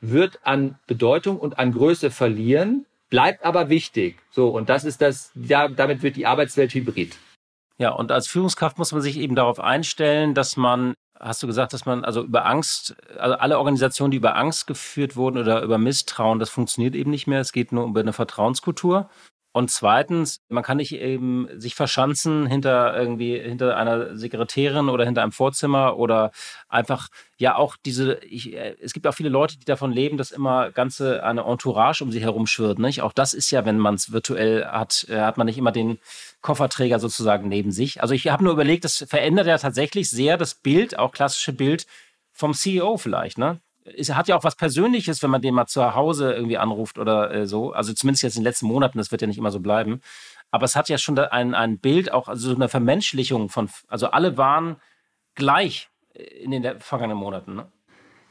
wird 0.00 0.40
an 0.42 0.78
Bedeutung 0.86 1.38
und 1.38 1.58
an 1.58 1.72
Größe 1.72 2.10
verlieren, 2.10 2.84
bleibt 3.10 3.44
aber 3.44 3.68
wichtig. 3.68 4.16
So, 4.30 4.48
und 4.48 4.68
das 4.68 4.84
ist 4.84 5.00
das, 5.00 5.32
ja, 5.34 5.68
damit 5.68 6.02
wird 6.02 6.16
die 6.16 6.26
Arbeitswelt 6.26 6.74
hybrid. 6.74 7.16
Ja, 7.78 7.90
und 7.90 8.10
als 8.10 8.26
Führungskraft 8.26 8.78
muss 8.78 8.92
man 8.92 9.02
sich 9.02 9.18
eben 9.18 9.34
darauf 9.34 9.60
einstellen, 9.60 10.34
dass 10.34 10.56
man 10.56 10.94
hast 11.18 11.42
du 11.42 11.46
gesagt, 11.46 11.72
dass 11.72 11.86
man 11.86 12.04
also 12.04 12.22
über 12.22 12.46
Angst, 12.46 12.96
also 13.18 13.36
alle 13.36 13.58
Organisationen, 13.58 14.10
die 14.10 14.18
über 14.18 14.36
Angst 14.36 14.66
geführt 14.66 15.16
wurden 15.16 15.38
oder 15.38 15.62
über 15.62 15.78
Misstrauen, 15.78 16.38
das 16.38 16.50
funktioniert 16.50 16.94
eben 16.94 17.10
nicht 17.10 17.26
mehr. 17.26 17.40
Es 17.40 17.52
geht 17.52 17.72
nur 17.72 17.86
über 17.86 18.00
eine 18.00 18.12
Vertrauenskultur. 18.12 19.08
Und 19.56 19.70
zweitens, 19.70 20.42
man 20.50 20.62
kann 20.62 20.76
nicht 20.76 20.92
eben 20.92 21.48
sich 21.58 21.74
verschanzen 21.74 22.46
hinter 22.46 22.94
irgendwie, 22.94 23.40
hinter 23.40 23.74
einer 23.78 24.14
Sekretärin 24.14 24.90
oder 24.90 25.06
hinter 25.06 25.22
einem 25.22 25.32
Vorzimmer 25.32 25.96
oder 25.96 26.30
einfach, 26.68 27.08
ja, 27.38 27.56
auch 27.56 27.76
diese, 27.82 28.16
ich, 28.16 28.52
äh, 28.52 28.76
es 28.82 28.92
gibt 28.92 29.06
auch 29.06 29.14
viele 29.14 29.30
Leute, 29.30 29.58
die 29.58 29.64
davon 29.64 29.92
leben, 29.92 30.18
dass 30.18 30.30
immer 30.30 30.70
ganze 30.72 31.24
eine 31.24 31.44
Entourage 31.44 32.04
um 32.04 32.12
sie 32.12 32.20
herum 32.20 32.46
schwirrt, 32.46 32.78
nicht? 32.78 33.00
Auch 33.00 33.14
das 33.14 33.32
ist 33.32 33.50
ja, 33.50 33.64
wenn 33.64 33.78
man 33.78 33.94
es 33.94 34.12
virtuell 34.12 34.66
hat, 34.66 35.06
äh, 35.08 35.20
hat 35.20 35.38
man 35.38 35.46
nicht 35.46 35.56
immer 35.56 35.72
den 35.72 36.00
Kofferträger 36.42 36.98
sozusagen 36.98 37.48
neben 37.48 37.72
sich. 37.72 38.02
Also 38.02 38.12
ich 38.12 38.28
habe 38.28 38.44
nur 38.44 38.52
überlegt, 38.52 38.84
das 38.84 39.06
verändert 39.08 39.46
ja 39.46 39.56
tatsächlich 39.56 40.10
sehr 40.10 40.36
das 40.36 40.54
Bild, 40.54 40.98
auch 40.98 41.12
klassische 41.12 41.54
Bild 41.54 41.86
vom 42.30 42.52
CEO 42.52 42.98
vielleicht, 42.98 43.38
ne? 43.38 43.58
Es 43.96 44.12
hat 44.14 44.28
ja 44.28 44.36
auch 44.36 44.44
was 44.44 44.56
Persönliches, 44.56 45.22
wenn 45.22 45.30
man 45.30 45.42
den 45.42 45.54
mal 45.54 45.66
zu 45.66 45.94
Hause 45.94 46.32
irgendwie 46.32 46.58
anruft 46.58 46.98
oder 46.98 47.32
äh, 47.32 47.46
so. 47.46 47.72
Also 47.72 47.92
zumindest 47.92 48.22
jetzt 48.22 48.36
in 48.36 48.42
den 48.42 48.48
letzten 48.48 48.66
Monaten, 48.66 48.98
das 48.98 49.10
wird 49.10 49.22
ja 49.22 49.28
nicht 49.28 49.38
immer 49.38 49.50
so 49.50 49.60
bleiben. 49.60 50.00
Aber 50.50 50.64
es 50.64 50.76
hat 50.76 50.88
ja 50.88 50.98
schon 50.98 51.18
ein, 51.18 51.54
ein 51.54 51.78
Bild, 51.78 52.12
auch 52.12 52.28
also 52.28 52.54
eine 52.54 52.68
Vermenschlichung 52.68 53.48
von, 53.48 53.68
also 53.88 54.08
alle 54.08 54.36
waren 54.36 54.76
gleich 55.34 55.88
in 56.14 56.50
den 56.50 56.80
vergangenen 56.80 57.18
Monaten. 57.18 57.54
Ne? 57.54 57.66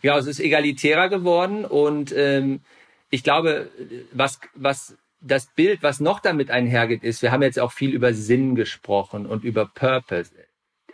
Ja, 0.02 0.18
es 0.18 0.28
ist 0.28 0.40
egalitärer 0.40 1.10
geworden 1.10 1.66
und 1.66 2.14
ähm, 2.16 2.62
ich 3.10 3.24
glaube, 3.24 3.70
was, 4.12 4.40
was 4.56 4.98
das 5.22 5.48
Bild, 5.48 5.84
was 5.84 6.00
noch 6.00 6.20
damit 6.20 6.52
einhergeht, 6.52 7.04
ist, 7.04 7.22
wir 7.22 7.32
haben 7.32 7.42
jetzt 7.42 7.60
auch 7.60 7.72
viel 7.72 7.92
über 7.92 8.14
Sinn 8.14 8.56
gesprochen 8.56 9.26
und 9.26 9.44
über 9.44 9.66
Purpose. 9.66 10.32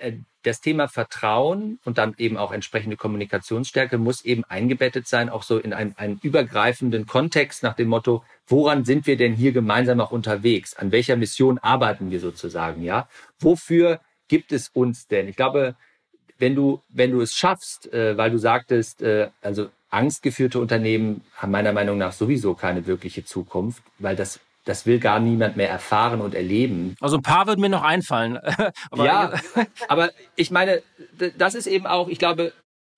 Äh, 0.02 0.18
das 0.44 0.60
Thema 0.60 0.88
Vertrauen 0.88 1.80
und 1.86 2.00
dann 2.00 2.16
eben 2.18 2.36
auch 2.36 2.52
entsprechende 2.52 2.98
Kommunikationsstärke 2.98 4.00
muss 4.00 4.26
eben 4.26 4.44
eingebettet 4.46 5.08
sein, 5.08 5.30
auch 5.30 5.44
so 5.44 5.60
in 5.60 5.72
einen, 5.72 5.96
einen 5.98 6.20
übergreifenden 6.24 7.06
Kontext 7.06 7.62
nach 7.62 7.76
dem 7.76 7.90
Motto, 7.90 8.24
woran 8.48 8.84
sind 8.84 9.06
wir 9.06 9.18
denn 9.18 9.36
hier 9.36 9.52
gemeinsam 9.52 10.02
auch 10.02 10.10
unterwegs? 10.10 10.76
An 10.76 10.92
welcher 10.92 11.16
Mission 11.16 11.60
arbeiten 11.60 12.10
wir 12.10 12.20
sozusagen, 12.20 12.82
ja? 12.82 13.08
Wofür 13.40 14.02
gibt 14.30 14.52
es 14.52 14.70
uns 14.70 15.08
denn? 15.08 15.28
Ich 15.28 15.36
glaube, 15.36 15.76
wenn 16.40 16.56
du, 16.56 16.82
wenn 16.90 17.12
du 17.12 17.22
es 17.22 17.36
schaffst, 17.36 17.94
äh, 17.94 18.18
weil 18.18 18.32
du 18.32 18.40
sagtest, 18.40 19.04
äh, 19.04 19.30
also 19.44 19.70
angstgeführte 19.92 20.60
Unternehmen 20.60 21.22
haben 21.36 21.52
meiner 21.52 21.72
Meinung 21.72 22.00
nach 22.00 22.14
sowieso 22.14 22.56
keine 22.56 22.88
wirkliche 22.88 23.24
Zukunft, 23.24 23.84
weil 24.00 24.16
das 24.16 24.40
das 24.66 24.86
will 24.86 25.00
gar 25.00 25.20
niemand 25.20 25.58
mehr 25.58 25.70
erfahren 25.70 26.22
und 26.22 26.36
erleben. 26.36 26.96
Also 27.02 27.18
ein 27.18 27.24
paar 27.24 27.48
würden 27.48 27.62
mir 27.62 27.70
noch 27.70 27.84
einfallen. 27.84 28.38
aber 28.92 29.06
ja, 29.06 29.34
aber 29.88 30.12
ich 30.36 30.52
meine, 30.52 30.82
das 31.38 31.56
ist 31.56 31.68
eben 31.68 31.88
auch, 31.88 32.08
ich 32.08 32.20
glaube, 32.20 32.54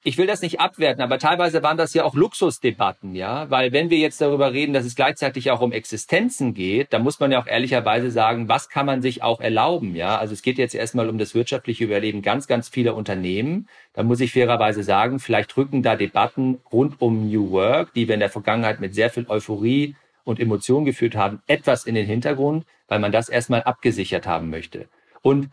ich 0.06 0.18
will 0.18 0.28
das 0.28 0.42
nicht 0.42 0.60
abwerten, 0.60 1.02
aber 1.02 1.18
teilweise 1.18 1.64
waren 1.64 1.78
das 1.78 1.94
ja 1.94 2.04
auch 2.04 2.14
Luxusdebatten, 2.14 3.16
ja, 3.16 3.50
weil 3.50 3.72
wenn 3.72 3.90
wir 3.90 3.98
jetzt 4.00 4.20
darüber 4.20 4.52
reden, 4.52 4.74
dass 4.74 4.86
es 4.86 4.96
gleichzeitig 4.96 5.50
auch 5.50 5.62
um 5.62 5.72
Existenzen 5.72 6.54
geht, 6.54 6.92
dann 6.92 7.04
muss 7.04 7.22
man 7.22 7.32
ja 7.32 7.42
auch 7.42 7.48
ehrlicherweise 7.48 8.12
sagen, 8.12 8.50
was 8.50 8.68
kann 8.68 8.86
man 8.86 9.02
sich 9.02 9.24
auch 9.24 9.40
erlauben, 9.40 9.96
ja? 9.96 10.18
Also 10.18 10.34
es 10.34 10.42
geht 10.42 10.58
jetzt 10.58 10.76
erstmal 10.76 11.10
um 11.10 11.18
das 11.18 11.34
wirtschaftliche 11.36 11.86
Überleben 11.86 12.22
ganz, 12.22 12.48
ganz 12.48 12.68
vieler 12.68 12.96
Unternehmen. 12.96 13.70
Da 13.94 14.04
muss 14.04 14.20
ich 14.20 14.34
fairerweise 14.34 14.84
sagen, 14.84 15.20
vielleicht 15.20 15.56
rücken 15.56 15.84
da 15.84 15.96
Debatten 15.96 16.60
rund 16.72 17.02
um 17.02 17.30
New 17.30 17.52
Work, 17.52 17.94
die 17.94 18.08
wir 18.08 18.16
in 18.16 18.20
der 18.20 18.30
Vergangenheit 18.30 18.82
mit 18.82 18.94
sehr 18.94 19.10
viel 19.10 19.26
Euphorie 19.30 19.96
und 20.24 20.40
Emotionen 20.40 20.86
geführt 20.86 21.16
haben, 21.16 21.42
etwas 21.48 21.86
in 21.86 21.96
den 21.96 22.06
Hintergrund, 22.06 22.66
weil 22.88 23.00
man 23.00 23.12
das 23.12 23.30
erstmal 23.30 23.64
abgesichert 23.64 24.28
haben 24.28 24.50
möchte. 24.50 24.88
Und 25.22 25.50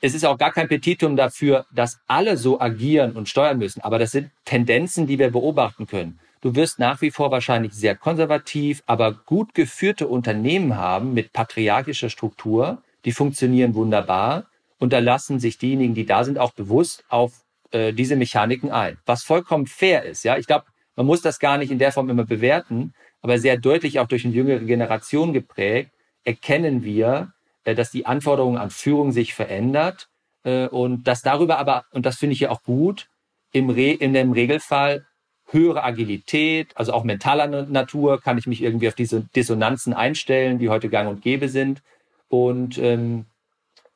es 0.00 0.14
ist 0.14 0.24
auch 0.26 0.36
gar 0.36 0.52
kein 0.52 0.68
Petitum 0.68 1.16
dafür, 1.16 1.66
dass 1.72 2.00
alle 2.06 2.36
so 2.36 2.60
agieren 2.60 3.12
und 3.12 3.28
steuern 3.28 3.58
müssen. 3.58 3.80
Aber 3.80 3.98
das 3.98 4.10
sind 4.10 4.30
Tendenzen, 4.44 5.06
die 5.06 5.18
wir 5.18 5.30
beobachten 5.30 5.86
können. 5.86 6.20
Du 6.42 6.54
wirst 6.54 6.78
nach 6.78 7.00
wie 7.00 7.10
vor 7.10 7.30
wahrscheinlich 7.30 7.72
sehr 7.72 7.96
konservativ, 7.96 8.82
aber 8.84 9.12
gut 9.12 9.54
geführte 9.54 10.06
Unternehmen 10.06 10.76
haben 10.76 11.14
mit 11.14 11.32
patriarchischer 11.32 12.10
Struktur. 12.10 12.82
Die 13.06 13.12
funktionieren 13.12 13.74
wunderbar. 13.74 14.44
Und 14.78 14.92
da 14.92 14.98
lassen 14.98 15.40
sich 15.40 15.56
diejenigen, 15.56 15.94
die 15.94 16.04
da 16.04 16.22
sind, 16.22 16.38
auch 16.38 16.52
bewusst 16.52 17.04
auf 17.08 17.32
äh, 17.70 17.94
diese 17.94 18.16
Mechaniken 18.16 18.70
ein. 18.70 18.98
Was 19.06 19.22
vollkommen 19.22 19.66
fair 19.66 20.04
ist. 20.04 20.22
Ja, 20.22 20.36
ich 20.36 20.46
glaube, 20.46 20.66
man 20.96 21.06
muss 21.06 21.22
das 21.22 21.38
gar 21.38 21.56
nicht 21.56 21.70
in 21.70 21.78
der 21.78 21.92
Form 21.92 22.10
immer 22.10 22.26
bewerten 22.26 22.92
aber 23.24 23.38
sehr 23.38 23.56
deutlich 23.56 24.00
auch 24.00 24.06
durch 24.06 24.26
eine 24.26 24.34
jüngere 24.34 24.58
Generation 24.58 25.32
geprägt, 25.32 25.90
erkennen 26.24 26.84
wir, 26.84 27.32
äh, 27.64 27.74
dass 27.74 27.90
die 27.90 28.04
Anforderungen 28.04 28.58
an 28.58 28.68
Führung 28.68 29.12
sich 29.12 29.32
verändert 29.32 30.10
äh, 30.42 30.66
und 30.66 31.04
dass 31.08 31.22
darüber 31.22 31.58
aber, 31.58 31.86
und 31.92 32.04
das 32.04 32.18
finde 32.18 32.34
ich 32.34 32.40
ja 32.40 32.50
auch 32.50 32.62
gut, 32.62 33.08
im 33.50 33.70
Re 33.70 33.92
in 33.92 34.12
dem 34.12 34.32
Regelfall 34.32 35.06
höhere 35.50 35.84
Agilität, 35.84 36.76
also 36.76 36.92
auch 36.92 37.02
mentaler 37.02 37.46
Natur, 37.64 38.20
kann 38.20 38.36
ich 38.36 38.46
mich 38.46 38.60
irgendwie 38.60 38.88
auf 38.88 38.94
diese 38.94 39.22
Dissonanzen 39.34 39.94
einstellen, 39.94 40.58
die 40.58 40.68
heute 40.68 40.90
gang 40.90 41.08
und 41.08 41.22
gäbe 41.22 41.48
sind 41.48 41.82
und 42.28 42.76
ähm, 42.76 43.24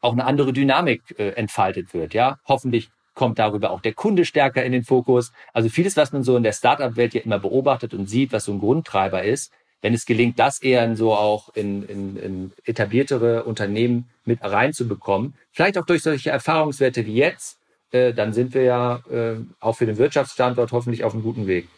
auch 0.00 0.12
eine 0.12 0.24
andere 0.24 0.54
Dynamik 0.54 1.02
äh, 1.18 1.32
entfaltet 1.32 1.92
wird. 1.92 2.14
Ja, 2.14 2.38
hoffentlich 2.46 2.88
kommt 3.18 3.40
darüber 3.40 3.72
auch 3.72 3.80
der 3.80 3.94
Kunde 3.94 4.24
stärker 4.24 4.64
in 4.64 4.70
den 4.70 4.84
Fokus. 4.84 5.32
Also 5.52 5.68
vieles, 5.68 5.96
was 5.96 6.12
man 6.12 6.22
so 6.22 6.36
in 6.36 6.44
der 6.44 6.52
Startup-Welt 6.52 7.14
ja 7.14 7.20
immer 7.20 7.40
beobachtet 7.40 7.92
und 7.92 8.08
sieht, 8.08 8.32
was 8.32 8.44
so 8.44 8.52
ein 8.52 8.60
Grundtreiber 8.60 9.24
ist, 9.24 9.52
wenn 9.82 9.92
es 9.92 10.06
gelingt, 10.06 10.38
das 10.38 10.60
eher 10.62 10.96
so 10.96 11.12
auch 11.14 11.54
in, 11.54 11.82
in, 11.82 12.16
in 12.16 12.52
etabliertere 12.64 13.42
Unternehmen 13.42 14.08
mit 14.24 14.38
reinzubekommen, 14.42 15.34
vielleicht 15.52 15.76
auch 15.78 15.86
durch 15.86 16.02
solche 16.02 16.30
Erfahrungswerte 16.30 17.04
wie 17.06 17.14
jetzt, 17.14 17.58
äh, 17.90 18.12
dann 18.12 18.32
sind 18.32 18.54
wir 18.54 18.62
ja 18.62 19.00
äh, 19.10 19.36
auch 19.58 19.74
für 19.74 19.86
den 19.86 19.98
Wirtschaftsstandort 19.98 20.70
hoffentlich 20.70 21.02
auf 21.02 21.12
einem 21.12 21.24
guten 21.24 21.48
Weg. 21.48 21.68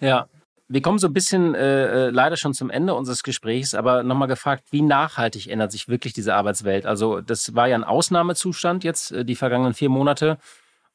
Ja, 0.00 0.26
wir 0.68 0.80
kommen 0.80 0.98
so 0.98 1.08
ein 1.08 1.12
bisschen 1.12 1.54
äh, 1.54 2.06
äh 2.06 2.10
leider 2.10 2.36
schon 2.36 2.54
zum 2.54 2.70
Ende 2.70 2.94
unseres 2.94 3.22
Gesprächs, 3.22 3.74
aber 3.74 4.02
nochmal 4.02 4.28
gefragt, 4.28 4.64
wie 4.70 4.82
nachhaltig 4.82 5.48
ändert 5.48 5.72
sich 5.72 5.88
wirklich 5.88 6.14
diese 6.14 6.34
Arbeitswelt? 6.34 6.86
Also 6.86 7.20
das 7.20 7.54
war 7.54 7.68
ja 7.68 7.76
ein 7.76 7.84
Ausnahmezustand 7.84 8.84
jetzt, 8.84 9.12
äh, 9.12 9.24
die 9.24 9.36
vergangenen 9.36 9.74
vier 9.74 9.90
Monate. 9.90 10.38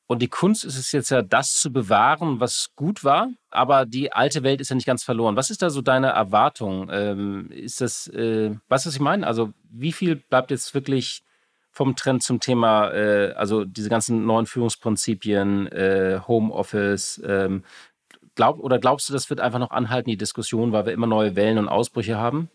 Und 0.07 0.21
die 0.21 0.27
Kunst 0.27 0.65
ist 0.65 0.77
es 0.77 0.91
jetzt 0.91 1.11
ja, 1.11 1.21
das 1.21 1.55
zu 1.55 1.71
bewahren, 1.71 2.39
was 2.39 2.69
gut 2.75 3.03
war, 3.03 3.29
aber 3.49 3.85
die 3.85 4.11
alte 4.11 4.43
Welt 4.43 4.59
ist 4.59 4.69
ja 4.69 4.75
nicht 4.75 4.85
ganz 4.85 5.03
verloren. 5.03 5.35
Was 5.37 5.49
ist 5.49 5.61
da 5.61 5.69
so 5.69 5.81
deine 5.81 6.07
Erwartung? 6.07 6.89
Ähm, 6.91 7.49
ist 7.51 7.81
das, 7.81 8.07
äh, 8.07 8.49
du, 8.69 8.85
was 8.85 8.95
ich 8.95 8.99
meine? 8.99 9.25
Also, 9.25 9.53
wie 9.71 9.93
viel 9.93 10.17
bleibt 10.17 10.51
jetzt 10.51 10.73
wirklich 10.73 11.23
vom 11.71 11.95
Trend 11.95 12.21
zum 12.21 12.39
Thema, 12.39 12.91
äh, 12.91 13.33
also 13.33 13.65
diese 13.65 13.89
ganzen 13.89 14.25
neuen 14.25 14.45
Führungsprinzipien, 14.45 15.67
äh, 15.67 16.19
Homeoffice, 16.27 17.21
ähm, 17.25 17.63
glaub, 18.35 18.59
oder 18.59 18.79
glaubst 18.79 19.09
du, 19.09 19.13
das 19.13 19.29
wird 19.29 19.39
einfach 19.39 19.59
noch 19.59 19.71
anhalten, 19.71 20.09
die 20.09 20.17
Diskussion, 20.17 20.71
weil 20.71 20.85
wir 20.85 20.93
immer 20.93 21.07
neue 21.07 21.35
Wellen 21.35 21.57
und 21.57 21.69
Ausbrüche 21.69 22.17
haben? 22.17 22.49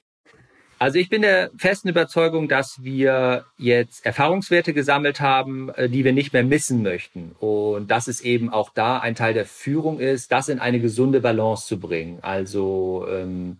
Also 0.79 0.99
ich 0.99 1.09
bin 1.09 1.23
der 1.23 1.51
festen 1.57 1.89
Überzeugung, 1.89 2.49
dass 2.49 2.83
wir 2.83 3.47
jetzt 3.57 4.07
Erfahrungswerte 4.07 4.73
gesammelt 4.73 5.21
haben, 5.21 5.71
äh, 5.71 5.89
die 5.89 6.05
wir 6.05 6.13
nicht 6.13 6.33
mehr 6.33 6.45
missen 6.45 6.83
möchten. 6.83 7.33
Und 7.41 7.91
dass 7.91 8.07
es 8.07 8.21
eben 8.21 8.53
auch 8.53 8.71
da 8.71 8.99
ein 8.99 9.17
Teil 9.17 9.35
der 9.35 9.47
Führung 9.47 9.99
ist, 9.99 10.31
das 10.31 10.49
in 10.49 10.61
eine 10.61 10.79
gesunde 10.79 11.21
Balance 11.21 11.67
zu 11.67 11.81
bringen. 11.81 12.19
Also 12.23 13.07
ähm, 13.11 13.59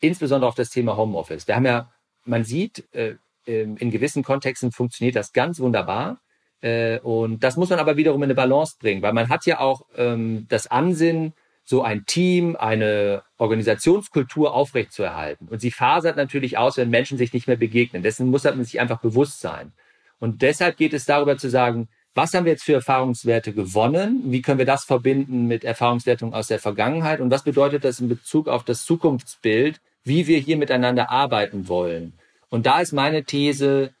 insbesondere 0.00 0.48
auf 0.48 0.54
das 0.54 0.70
Thema 0.70 0.96
Homeoffice. 0.96 1.48
Wir 1.48 1.56
haben 1.56 1.66
ja, 1.66 1.90
man 2.24 2.44
sieht, 2.44 2.84
äh, 2.94 3.16
ähm, 3.46 3.76
in 3.78 3.90
gewissen 3.90 4.22
Kontexten 4.22 4.70
funktioniert 4.70 5.16
das 5.16 5.32
ganz 5.32 5.58
wunderbar. 5.58 6.20
Äh, 6.60 7.00
und 7.00 7.42
das 7.42 7.56
muss 7.56 7.70
man 7.70 7.80
aber 7.80 7.96
wiederum 7.96 8.22
in 8.22 8.28
eine 8.28 8.36
Balance 8.36 8.76
bringen, 8.78 9.02
weil 9.02 9.12
man 9.12 9.28
hat 9.28 9.46
ja 9.46 9.58
auch 9.58 9.82
ähm, 9.96 10.46
das 10.48 10.68
Ansinnen, 10.68 11.32
so 11.64 11.82
ein 11.82 12.04
Team, 12.06 12.56
eine 12.56 13.22
Organisationskultur 13.38 14.52
aufrechtzuerhalten. 14.52 15.48
Und 15.48 15.60
sie 15.60 15.70
fasert 15.70 16.16
natürlich 16.16 16.58
aus, 16.58 16.76
wenn 16.76 16.90
Menschen 16.90 17.18
sich 17.18 17.32
nicht 17.32 17.46
mehr 17.46 17.56
begegnen. 17.56 18.02
Dessen 18.02 18.28
muss 18.28 18.44
man 18.44 18.64
sich 18.64 18.80
einfach 18.80 19.00
bewusst 19.00 19.40
sein. 19.40 19.72
Und 20.18 20.42
deshalb 20.42 20.76
geht 20.76 20.92
es 20.92 21.04
darüber 21.04 21.36
zu 21.36 21.48
sagen, 21.48 21.88
was 22.14 22.34
haben 22.34 22.44
wir 22.44 22.52
jetzt 22.52 22.64
für 22.64 22.74
Erfahrungswerte 22.74 23.54
gewonnen? 23.54 24.22
Wie 24.26 24.42
können 24.42 24.58
wir 24.58 24.66
das 24.66 24.84
verbinden 24.84 25.46
mit 25.46 25.64
Erfahrungswertung 25.64 26.34
aus 26.34 26.48
der 26.48 26.58
Vergangenheit? 26.58 27.20
Und 27.20 27.30
was 27.30 27.42
bedeutet 27.42 27.84
das 27.84 28.00
in 28.00 28.08
Bezug 28.08 28.48
auf 28.48 28.64
das 28.64 28.84
Zukunftsbild, 28.84 29.80
wie 30.04 30.26
wir 30.26 30.38
hier 30.38 30.58
miteinander 30.58 31.10
arbeiten 31.10 31.68
wollen? 31.68 32.12
Und 32.50 32.66
da 32.66 32.80
ist 32.80 32.92
meine 32.92 33.24
These, 33.24 33.94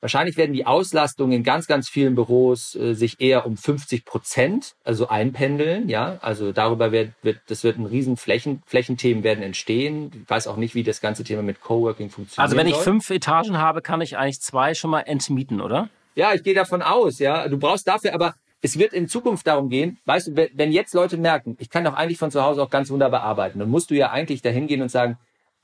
Wahrscheinlich 0.00 0.36
werden 0.36 0.52
die 0.52 0.64
Auslastungen 0.64 1.32
in 1.38 1.42
ganz, 1.42 1.66
ganz 1.66 1.88
vielen 1.88 2.14
Büros 2.14 2.76
äh, 2.76 2.94
sich 2.94 3.20
eher 3.20 3.46
um 3.46 3.56
50 3.56 4.04
Prozent, 4.04 4.74
also 4.84 5.08
einpendeln, 5.08 5.88
ja. 5.88 6.18
Also 6.20 6.52
darüber 6.52 6.92
wird, 6.92 7.12
wird 7.22 7.40
das 7.48 7.64
wird 7.64 7.78
ein 7.78 7.86
riesen 7.86 8.16
Flächen, 8.16 8.62
Flächenthemen 8.66 9.24
werden 9.24 9.42
entstehen. 9.42 10.12
Ich 10.22 10.30
weiß 10.30 10.46
auch 10.46 10.56
nicht, 10.56 10.76
wie 10.76 10.84
das 10.84 11.00
ganze 11.00 11.24
Thema 11.24 11.42
mit 11.42 11.60
Coworking 11.60 12.10
funktioniert. 12.10 12.38
Also 12.38 12.56
wenn 12.56 12.68
ich 12.68 12.74
soll. 12.74 12.84
fünf 12.84 13.10
Etagen 13.10 13.58
habe, 13.58 13.82
kann 13.82 14.00
ich 14.00 14.16
eigentlich 14.16 14.40
zwei 14.40 14.74
schon 14.74 14.90
mal 14.90 15.00
entmieten, 15.00 15.60
oder? 15.60 15.88
Ja, 16.14 16.32
ich 16.32 16.44
gehe 16.44 16.54
davon 16.54 16.82
aus, 16.82 17.18
ja. 17.18 17.48
Du 17.48 17.58
brauchst 17.58 17.88
dafür 17.88 18.14
aber, 18.14 18.34
es 18.60 18.78
wird 18.78 18.92
in 18.92 19.08
Zukunft 19.08 19.46
darum 19.46 19.68
gehen, 19.68 19.98
weißt 20.04 20.28
du, 20.28 20.48
wenn 20.52 20.72
jetzt 20.72 20.94
Leute 20.94 21.16
merken, 21.16 21.56
ich 21.60 21.70
kann 21.70 21.84
doch 21.84 21.94
eigentlich 21.94 22.18
von 22.18 22.30
zu 22.30 22.42
Hause 22.42 22.62
auch 22.62 22.70
ganz 22.70 22.90
wunderbar 22.90 23.22
arbeiten, 23.22 23.58
dann 23.58 23.70
musst 23.70 23.90
du 23.90 23.94
ja 23.94 24.10
eigentlich 24.10 24.42
dahin 24.42 24.66
gehen 24.66 24.82
und 24.82 24.90
sagen, 24.90 25.18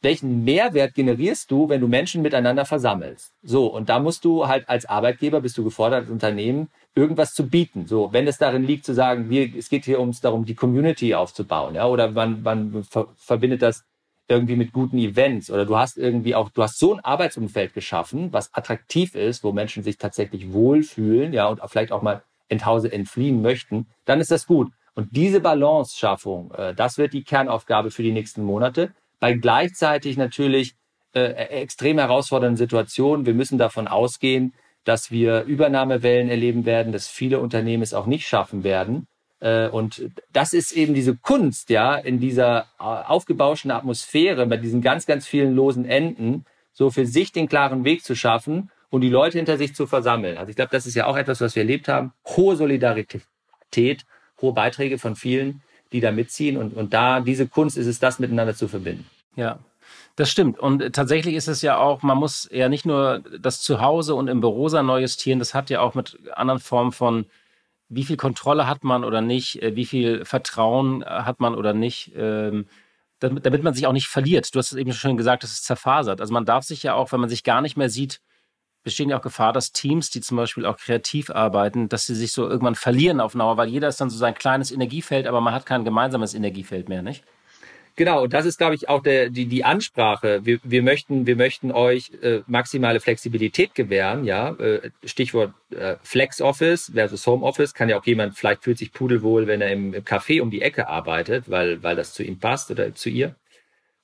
welchen 0.05 0.45
Mehrwert 0.45 0.95
generierst 0.95 1.51
du, 1.51 1.69
wenn 1.69 1.81
du 1.81 1.89
Menschen 1.89 2.23
miteinander 2.23 2.65
versammelst? 2.65 3.33
So, 3.43 3.67
und 3.67 3.89
da 3.89 3.99
musst 3.99 4.25
du 4.25 4.47
halt 4.47 4.69
als 4.69 4.87
Arbeitgeber, 4.87 5.41
bist 5.41 5.59
du 5.59 5.65
gefordert, 5.65 6.03
als 6.03 6.11
Unternehmen, 6.11 6.69
irgendwas 6.95 7.35
zu 7.35 7.49
bieten. 7.49 7.87
So, 7.87 8.13
wenn 8.13 8.29
es 8.29 8.39
darin 8.39 8.65
liegt, 8.65 8.85
zu 8.85 8.95
sagen, 8.95 9.31
wir, 9.31 9.57
es 9.57 9.69
geht 9.69 9.85
hier 9.85 9.99
ums 10.01 10.21
darum, 10.21 10.45
die 10.45 10.55
Community 10.55 11.15
aufzubauen, 11.15 11.75
ja, 11.75 11.87
oder 11.87 12.11
man, 12.13 12.43
man 12.43 12.85
ver 12.85 13.09
verbindet 13.17 13.63
das 13.63 13.85
irgendwie 14.29 14.57
mit 14.57 14.73
guten 14.73 14.99
Events 14.99 15.51
oder 15.51 15.67
du 15.67 15.77
hast 15.77 15.99
irgendwie 15.99 16.35
auch, 16.35 16.49
du 16.49 16.63
hast 16.63 16.79
so 16.79 16.95
ein 16.95 17.01
Arbeitsumfeld 17.01 17.75
geschaffen, 17.75 18.33
was 18.33 18.55
attraktiv 18.55 19.15
ist, 19.15 19.45
wo 19.45 19.53
Menschen 19.53 19.83
sich 19.83 19.99
tatsächlich 19.99 20.53
wohlfühlen, 20.53 21.33
ja, 21.33 21.49
und 21.49 21.61
vielleicht 21.67 21.93
auch 21.93 22.03
mal 22.03 22.23
in 22.49 22.65
Hause 22.65 22.93
entfliehen 22.93 23.43
möchten, 23.43 23.87
dann 24.05 24.21
ist 24.21 24.31
das 24.31 24.47
gut. 24.47 24.71
Und 24.95 25.09
diese 25.17 25.41
Balance-Schaffung, 25.41 26.53
äh, 26.53 26.75
das 26.75 26.99
wird 26.99 27.13
die 27.13 27.25
Kernaufgabe 27.25 27.91
für 27.91 28.03
die 28.03 28.13
nächsten 28.13 28.45
Monate 28.45 28.93
bei 29.25 29.33
gleichzeitig 29.33 30.19
natürlich 30.19 30.75
äh, 31.15 31.33
extrem 31.63 31.97
herausfordernden 31.97 32.59
Situationen. 32.59 33.25
Wir 33.25 33.33
müssen 33.33 33.57
davon 33.57 33.89
ausgehen, 33.89 34.53
dass 34.85 35.11
wir 35.11 35.45
Übernahmewellen 35.45 36.29
erleben 36.29 36.67
werden, 36.67 36.93
dass 36.93 37.09
viele 37.09 37.41
Unternehmen 37.41 37.83
es 37.83 37.95
auch 37.95 38.05
nicht 38.05 38.29
schaffen 38.29 38.65
werden. 38.65 39.07
Äh, 39.41 39.69
und 39.69 40.11
das 40.35 40.53
ist 40.53 40.73
eben 40.73 40.93
diese 40.93 41.17
Kunst, 41.17 41.71
ja, 41.71 41.95
in 41.95 42.21
dieser 42.21 42.67
äh, 42.79 42.83
aufgebauschten 42.83 43.71
Atmosphäre, 43.71 44.45
bei 44.47 44.59
diesen 44.59 44.83
ganz, 44.83 45.07
ganz 45.07 45.27
vielen 45.27 45.55
losen 45.55 45.87
Enden, 45.87 46.45
so 46.75 46.91
für 46.91 47.07
sich 47.07 47.33
den 47.33 47.49
klaren 47.49 47.87
Weg 47.87 48.05
zu 48.05 48.15
schaffen 48.15 48.71
und 48.91 49.01
die 49.01 49.09
Leute 49.09 49.39
hinter 49.39 49.57
sich 49.57 49.75
zu 49.75 49.87
versammeln. 49.87 50.37
Also 50.37 50.51
ich 50.51 50.57
glaube, 50.57 50.71
das 50.71 50.85
ist 50.85 50.97
ja 50.97 51.07
auch 51.07 51.17
etwas, 51.17 51.41
was 51.41 51.55
wir 51.55 51.63
erlebt 51.63 51.89
haben. 51.89 52.13
Hohe 52.27 52.57
Solidarität, 52.57 54.05
hohe 54.43 54.53
Beiträge 54.53 54.99
von 54.99 55.17
vielen, 55.17 55.63
die 55.93 56.01
da 56.01 56.11
mitziehen. 56.11 56.57
Und, 56.57 56.75
und 56.75 56.93
da, 56.93 57.21
diese 57.21 57.47
Kunst 57.47 57.77
ist 57.77 57.87
es, 57.87 57.99
das 57.99 58.19
miteinander 58.19 58.55
zu 58.55 58.69
verbinden. 58.69 59.07
Ja, 59.37 59.59
das 60.17 60.31
stimmt. 60.31 60.59
Und 60.59 60.95
tatsächlich 60.95 61.35
ist 61.35 61.49
es 61.49 61.63
ja 61.63 61.77
auch, 61.79 62.03
man 62.03 62.19
muss 62.19 62.49
ja 62.53 62.69
nicht 62.69 62.87
nur 62.87 63.23
das 63.39 63.61
Zuhause 63.61 64.15
und 64.15 64.29
im 64.29 64.41
Büro 64.41 64.69
sein 64.69 64.87
neu 64.87 65.01
justieren, 65.01 65.39
das 65.39 65.55
hat 65.55 65.71
ja 65.71 65.81
auch 65.81 65.95
mit 65.95 66.19
anderen 66.35 66.61
Formen 66.61 66.93
von, 66.93 67.27
wie 67.89 68.05
viel 68.05 68.17
Kontrolle 68.17 68.67
hat 68.67 68.85
man 68.85 69.05
oder 69.05 69.21
nicht, 69.21 69.63
äh, 69.63 69.77
wie 69.77 69.85
viel 69.85 70.25
Vertrauen 70.25 71.03
äh, 71.03 71.07
hat 71.07 71.41
man 71.41 71.55
oder 71.55 71.75
nicht, 71.75 72.13
ähm, 72.17 72.67
damit, 73.19 73.47
damit 73.47 73.63
man 73.63 73.75
sich 73.75 73.87
auch 73.87 73.93
nicht 73.93 74.09
verliert. 74.09 74.55
Du 74.55 74.59
hast 74.59 74.73
es 74.73 74.79
eben 74.79 74.93
schon 74.93 75.17
gesagt, 75.17 75.43
das 75.43 75.53
ist 75.53 75.65
zerfasert. 75.65 76.21
Also 76.21 76.33
man 76.33 76.45
darf 76.45 76.65
sich 76.65 76.83
ja 76.83 76.95
auch, 76.95 77.13
wenn 77.13 77.21
man 77.21 77.31
sich 77.31 77.43
gar 77.43 77.61
nicht 77.61 77.77
mehr 77.77 77.91
sieht, 77.91 78.21
bestehen 78.85 79.11
ja 79.11 79.19
auch 79.19 79.23
Gefahr, 79.23 79.53
dass 79.53 79.73
Teams, 79.73 80.11
die 80.11 80.21
zum 80.21 80.37
Beispiel 80.37 80.67
auch 80.67 80.77
kreativ 80.77 81.31
arbeiten, 81.31 81.89
dass 81.89 82.07
sie 82.07 82.15
sich 82.15 82.33
so 82.33 82.49
irgendwann 82.49 82.75
verlieren 82.75 83.21
auf 83.21 83.33
Dauer, 83.33 83.57
weil 83.57 83.69
jeder 83.69 83.89
ist 83.89 84.01
dann 84.01 84.11
so 84.11 84.19
sein 84.19 84.35
kleines 84.35 84.71
Energiefeld, 84.71 85.27
aber 85.27 85.41
man 85.41 85.55
hat 85.55 85.67
kein 85.67 85.85
gemeinsames 85.85 86.35
Energiefeld 86.35 86.89
mehr, 86.89 87.03
nicht? 87.03 87.25
Genau, 87.97 88.25
und 88.25 88.33
das 88.33 88.45
ist, 88.45 88.59
glaube 88.59 88.75
ich, 88.75 88.89
auch 88.89 89.03
der, 89.03 89.31
die, 89.31 89.47
die 89.47 89.65
Ansprache. 89.65 90.45
Wir, 90.45 90.59
wir, 90.65 90.83
möchten, 90.83 91.27
wir 91.27 91.37
möchten 91.37 91.71
euch 91.71 92.11
äh, 92.23 92.41
maximale 92.49 92.99
Flexibilität 92.99 93.75
gewähren, 93.77 94.25
ja. 94.25 94.51
Äh, 94.55 94.91
Stichwort 95.05 95.55
äh, 95.71 95.95
Flex 96.03 96.41
Office 96.41 96.91
versus 96.93 97.25
Home 97.27 97.47
Office. 97.47 97.73
Kann 97.73 97.89
ja 97.89 97.97
auch 97.97 98.05
jemand, 98.05 98.37
vielleicht 98.37 98.65
fühlt 98.65 98.79
sich 98.79 98.93
pudelwohl, 98.93 99.47
wenn 99.47 99.61
er 99.61 99.71
im, 99.71 99.95
im 99.95 100.03
Café 100.03 100.43
um 100.43 100.51
die 100.51 100.61
Ecke 100.61 100.89
arbeitet, 100.89 101.49
weil, 101.49 101.85
weil 101.85 101.95
das 101.95 102.15
zu 102.15 102.25
ihm 102.25 102.41
passt 102.41 102.73
oder 102.73 102.93
zu 102.97 103.11
ihr. 103.11 103.37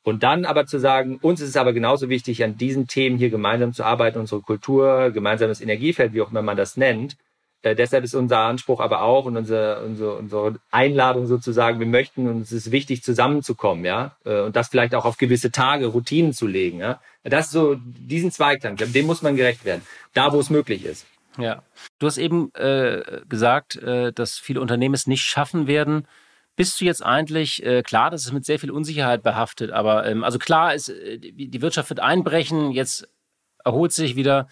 Und 0.03 0.23
dann 0.23 0.45
aber 0.45 0.67
zu 0.67 0.79
sagen, 0.79 1.19
uns 1.21 1.41
ist 1.41 1.51
es 1.51 1.57
aber 1.57 1.73
genauso 1.73 2.09
wichtig, 2.09 2.43
an 2.43 2.57
diesen 2.57 2.87
Themen 2.87 3.19
hier 3.19 3.31
gemeinsam 3.31 3.73
zu 3.73 3.85
arbeiten, 3.85 4.19
unsere 4.19 4.41
Kultur, 4.41 5.11
gemeinsames 5.11 5.61
Energiefeld, 5.61 6.15
wie 6.15 6.23
auch 6.23 6.31
immer 6.31 6.43
man 6.43 6.57
das 6.57 6.77
nennt, 6.77 7.17
äh, 7.63 7.75
deshalb 7.75 8.05
ist 8.05 8.15
unser 8.15 8.39
Anspruch 8.39 8.81
aber 8.81 9.03
auch 9.03 9.27
und 9.27 9.37
unsere, 9.37 9.85
unsere, 9.85 10.15
unsere 10.15 10.55
Einladung 10.71 11.27
sozusagen, 11.27 11.79
wir 11.79 11.87
möchten 11.87 12.27
und 12.27 12.41
es 12.41 12.53
ist 12.53 12.71
wichtig, 12.71 13.03
zusammenzukommen, 13.03 13.85
ja, 13.85 14.17
äh, 14.25 14.41
und 14.41 14.57
das 14.57 14.69
vielleicht 14.69 14.95
auch 14.95 15.05
auf 15.05 15.19
gewisse 15.19 15.51
Tage, 15.51 15.87
Routinen 15.87 16.33
zu 16.33 16.47
legen, 16.47 16.79
ja. 16.81 17.01
Das 17.23 17.47
ist 17.47 17.53
so, 17.53 17.77
diesen 17.79 18.31
Zweiklang, 18.31 18.77
dem 18.77 19.07
muss 19.07 19.21
man 19.21 19.37
gerecht 19.37 19.67
werden, 19.67 19.83
da 20.15 20.33
wo 20.33 20.41
es 20.41 20.49
möglich 20.49 20.87
ist. 20.87 21.07
Ja. 21.37 21.63
Du 21.99 22.07
hast 22.07 22.17
eben 22.17 22.51
äh, 22.55 23.03
gesagt, 23.29 23.77
äh, 23.77 24.11
dass 24.13 24.39
viele 24.39 24.63
Unternehmen 24.63 24.95
es 24.95 25.07
nicht 25.07 25.23
schaffen 25.25 25.67
werden. 25.67 26.07
Bist 26.61 26.79
du 26.79 26.85
jetzt 26.85 27.03
eigentlich, 27.03 27.65
äh, 27.65 27.83
klar, 27.83 28.11
das 28.11 28.27
ist 28.27 28.35
mit 28.35 28.45
sehr 28.45 28.59
viel 28.59 28.71
Unsicherheit 28.71 29.23
behaftet, 29.23 29.71
aber 29.71 30.07
ähm, 30.07 30.23
also 30.23 30.39
klar 30.39 30.75
ist, 30.75 30.91
äh, 30.91 31.17
die 31.19 31.63
Wirtschaft 31.63 31.89
wird 31.89 32.01
einbrechen, 32.01 32.73
jetzt 32.73 33.09
erholt 33.65 33.93
sich 33.95 34.15
wieder. 34.15 34.47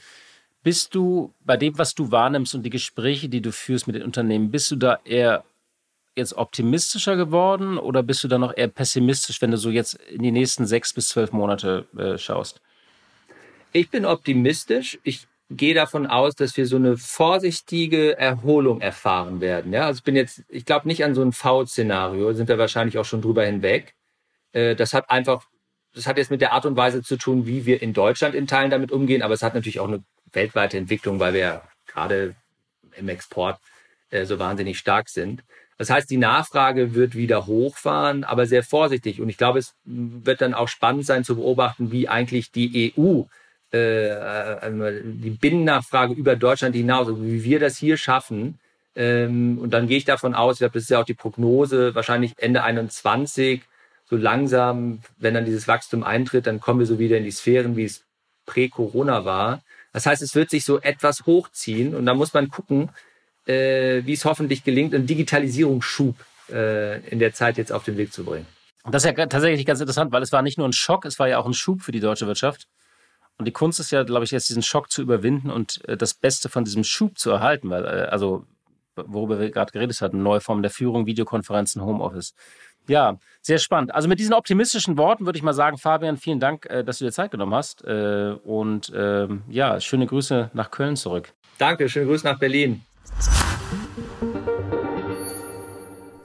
Bist 0.63 0.95
du 0.95 1.35
bei 1.45 1.59
dem, 1.59 1.77
was 1.77 1.95
du 1.95 2.11
wahrnimmst 2.11 2.55
und 2.55 2.63
die 2.63 2.71
Gespräche, 2.71 3.29
die 3.29 3.43
du 3.43 3.53
führst 3.53 3.87
mit 3.87 3.95
den 3.95 4.05
Unternehmen, 4.05 4.51
bist 4.51 4.71
du 4.71 4.77
da 4.77 5.01
eher 5.05 5.45
jetzt 6.17 6.33
optimistischer 6.33 7.15
geworden 7.17 7.77
oder 7.77 8.03
bist 8.03 8.25
du 8.25 8.29
da 8.29 8.39
noch 8.39 8.57
eher 8.57 8.69
pessimistisch, 8.69 9.43
wenn 9.43 9.51
du 9.51 9.59
so 9.59 9.69
jetzt 9.69 9.93
in 9.93 10.23
die 10.23 10.33
nächsten 10.33 10.67
sechs 10.67 10.95
bis 10.95 11.11
zwölf 11.11 11.33
Monate 11.33 11.85
äh, 11.99 12.17
schaust? 12.17 12.63
Ich 13.75 13.91
bin 13.91 14.07
optimistisch. 14.07 14.99
Ich 15.03 15.27
gehe 15.51 15.75
davon 15.75 16.07
aus, 16.07 16.35
dass 16.35 16.57
wir 16.57 16.67
so 16.67 16.77
eine 16.77 16.97
vorsichtige 16.97 18.19
Erholung 18.19 18.81
erfahren 18.81 19.41
werden. 19.41 19.73
Ja, 19.73 19.87
also 19.87 19.99
ich 19.99 20.05
bin 20.05 20.17
jetzt, 20.17 20.43
ich 20.49 20.65
glaube 20.65 20.87
nicht 20.89 21.05
an 21.05 21.15
so 21.15 21.23
ein 21.23 21.33
V-Szenario, 21.33 22.33
sind 22.35 22.49
wir 22.49 22.59
wahrscheinlich 22.59 22.99
auch 22.99 23.05
schon 23.05 23.23
drüber 23.23 23.45
hinweg. 23.45 23.95
Äh, 24.53 24.77
das 24.77 24.93
hat 24.93 25.11
einfach, 25.11 25.47
das 25.95 26.07
hat 26.07 26.19
jetzt 26.19 26.31
mit 26.31 26.41
der 26.41 26.53
Art 26.53 26.67
und 26.67 26.77
Weise 26.77 27.03
zu 27.03 27.17
tun, 27.17 27.47
wie 27.47 27.65
wir 27.65 27.81
in 27.81 27.95
Deutschland 27.95 28.35
in 28.35 28.47
Teilen 28.47 28.71
damit 28.71 28.93
umgehen, 28.93 29.23
aber 29.23 29.35
es 29.35 29.43
hat 29.43 29.55
natürlich 29.55 29.81
auch 29.81 29.89
eine 29.89 30.05
weltweite 30.33 30.77
Entwicklung, 30.77 31.19
weil 31.19 31.33
wir 31.33 31.41
ja 31.41 31.63
gerade 31.87 32.35
im 32.97 33.09
Export 33.09 33.59
äh, 34.11 34.27
so 34.27 34.39
wahnsinnig 34.39 34.79
stark 34.79 35.09
sind. 35.09 35.43
Das 35.79 35.91
heißt, 35.91 36.11
die 36.11 36.17
Nachfrage 36.17 36.95
wird 36.95 37.15
wieder 37.15 37.47
hochfahren, 37.47 38.25
aber 38.25 38.47
sehr 38.47 38.65
vorsichtig. 38.65 39.21
Und 39.21 39.29
ich 39.29 39.39
glaube, 39.39 39.61
es 39.61 39.75
wird 39.85 40.41
dann 40.41 40.53
auch 40.53 40.69
spannend 40.69 41.07
sein 41.07 41.25
zu 41.25 41.37
beobachten, 41.37 41.93
wie 41.93 42.09
eigentlich 42.09 42.51
die 42.51 42.93
EU 42.99 43.23
äh, 43.71 44.71
die 45.03 45.31
Binnennachfrage 45.31 46.15
über 46.15 46.37
Deutschland 46.37 46.75
hinaus, 46.75 47.09
also 47.09 47.23
wie 47.23 47.45
wir 47.45 47.61
das 47.61 47.77
hier 47.77 47.97
schaffen. 47.97 48.59
Ähm, 48.95 49.59
und 49.59 49.71
dann 49.71 49.87
gehe 49.87 49.99
ich 49.99 50.05
davon 50.05 50.35
aus, 50.35 50.55
ich 50.55 50.59
glaube, 50.61 50.75
das 50.75 50.85
ist 50.85 50.91
ja 50.91 51.01
auch 51.01 51.05
die 51.05 51.15
Prognose, 51.15 51.95
wahrscheinlich 51.95 52.35
Ende 52.39 52.63
21, 52.63 53.63
so 54.09 54.17
langsam, 54.17 55.01
wenn 55.19 55.35
dann 55.35 55.45
dieses 55.45 55.69
Wachstum 55.69 56.03
eintritt, 56.03 56.47
dann 56.47 56.61
kommen 56.61 56.81
wir 56.81 56.87
so 56.87 56.99
wieder 56.99 57.19
in 57.19 57.25
die 57.25 57.31
Sphären, 57.31 57.77
wie 57.77 57.85
es 57.85 58.03
prä-Corona 58.47 59.25
war. 59.25 59.63
Das 59.93 60.07
heißt, 60.07 60.23
es 60.23 60.35
wird 60.35 60.51
sich 60.51 60.65
so 60.65 60.81
etwas 60.81 61.27
hochziehen 61.27 61.95
und 61.95 62.07
da 62.07 62.15
muss 62.15 62.33
man 62.33 62.49
gucken, 62.49 62.91
äh, 63.47 64.03
wie 64.05 64.15
es 64.15 64.25
hoffentlich 64.25 64.65
gelingt, 64.65 64.95
einen 64.95 65.07
Digitalisierungsschub 65.07 66.17
äh, 66.51 67.01
in 67.09 67.19
der 67.19 67.35
Zeit 67.35 67.59
jetzt 67.59 67.73
auf 67.73 67.85
den 67.85 67.97
Weg 67.97 68.13
zu 68.13 68.25
bringen. 68.25 68.47
Das 68.91 69.05
ist 69.05 69.17
ja 69.17 69.27
tatsächlich 69.27 69.67
ganz 69.67 69.81
interessant, 69.81 70.13
weil 70.13 70.23
es 70.23 70.33
war 70.33 70.43
nicht 70.43 70.57
nur 70.57 70.67
ein 70.67 70.73
Schock, 70.73 71.05
es 71.05 71.19
war 71.19 71.29
ja 71.29 71.39
auch 71.39 71.47
ein 71.47 71.55
Schub 71.55 71.83
für 71.83 71.93
die 71.93 72.01
deutsche 72.01 72.27
Wirtschaft. 72.27 72.67
Und 73.39 73.47
die 73.47 73.53
Kunst 73.53 73.79
ist 73.81 73.93
ja, 73.93 74.03
glaube 74.03 74.25
ich, 74.25 74.33
jetzt 74.33 74.49
diesen 74.49 74.63
Schock 74.63 74.91
zu 74.91 75.01
überwinden 75.01 75.51
und 75.51 75.81
äh, 75.89 75.97
das 75.97 76.15
Beste 76.15 76.49
von 76.49 76.65
diesem 76.65 76.85
Schub 76.85 77.19
zu 77.19 77.31
erhalten, 77.31 77.71
weil, 77.71 77.85
äh, 77.85 78.09
also, 78.11 78.45
worüber 78.97 79.39
wir 79.39 79.51
gerade 79.51 79.71
geredet 79.71 80.01
hatten, 80.01 80.23
neue 80.23 80.41
Formen 80.41 80.63
der 80.63 80.73
Führung, 80.73 81.07
Videokonferenzen, 81.07 81.83
Homeoffice. 81.83 82.35
Ja, 82.89 83.19
sehr 83.43 83.59
spannend. 83.59 83.95
Also 83.95 84.09
mit 84.09 84.19
diesen 84.19 84.35
optimistischen 84.35 84.99
Worten 84.99 85.27
würde 85.27 85.37
ich 85.37 85.43
mal 85.43 85.53
sagen, 85.53 85.79
Fabian, 85.79 86.17
vielen 86.17 86.41
Dank, 86.41 86.67
äh, 86.67 86.83
dass 86.83 86.99
du 86.99 87.05
dir 87.05 87.13
Zeit 87.13 87.31
genommen 87.31 87.55
hast. 87.55 87.85
Äh, 87.85 88.35
und 88.43 88.91
ähm, 88.95 89.43
ja, 89.49 89.79
schöne 89.81 90.07
Grüße 90.07 90.51
nach 90.55 90.71
Köln 90.71 90.97
zurück. 90.97 91.33
Danke, 91.59 91.89
schöne 91.89 92.07
Grüße 92.07 92.27
nach 92.27 92.39
Berlin. 92.39 92.83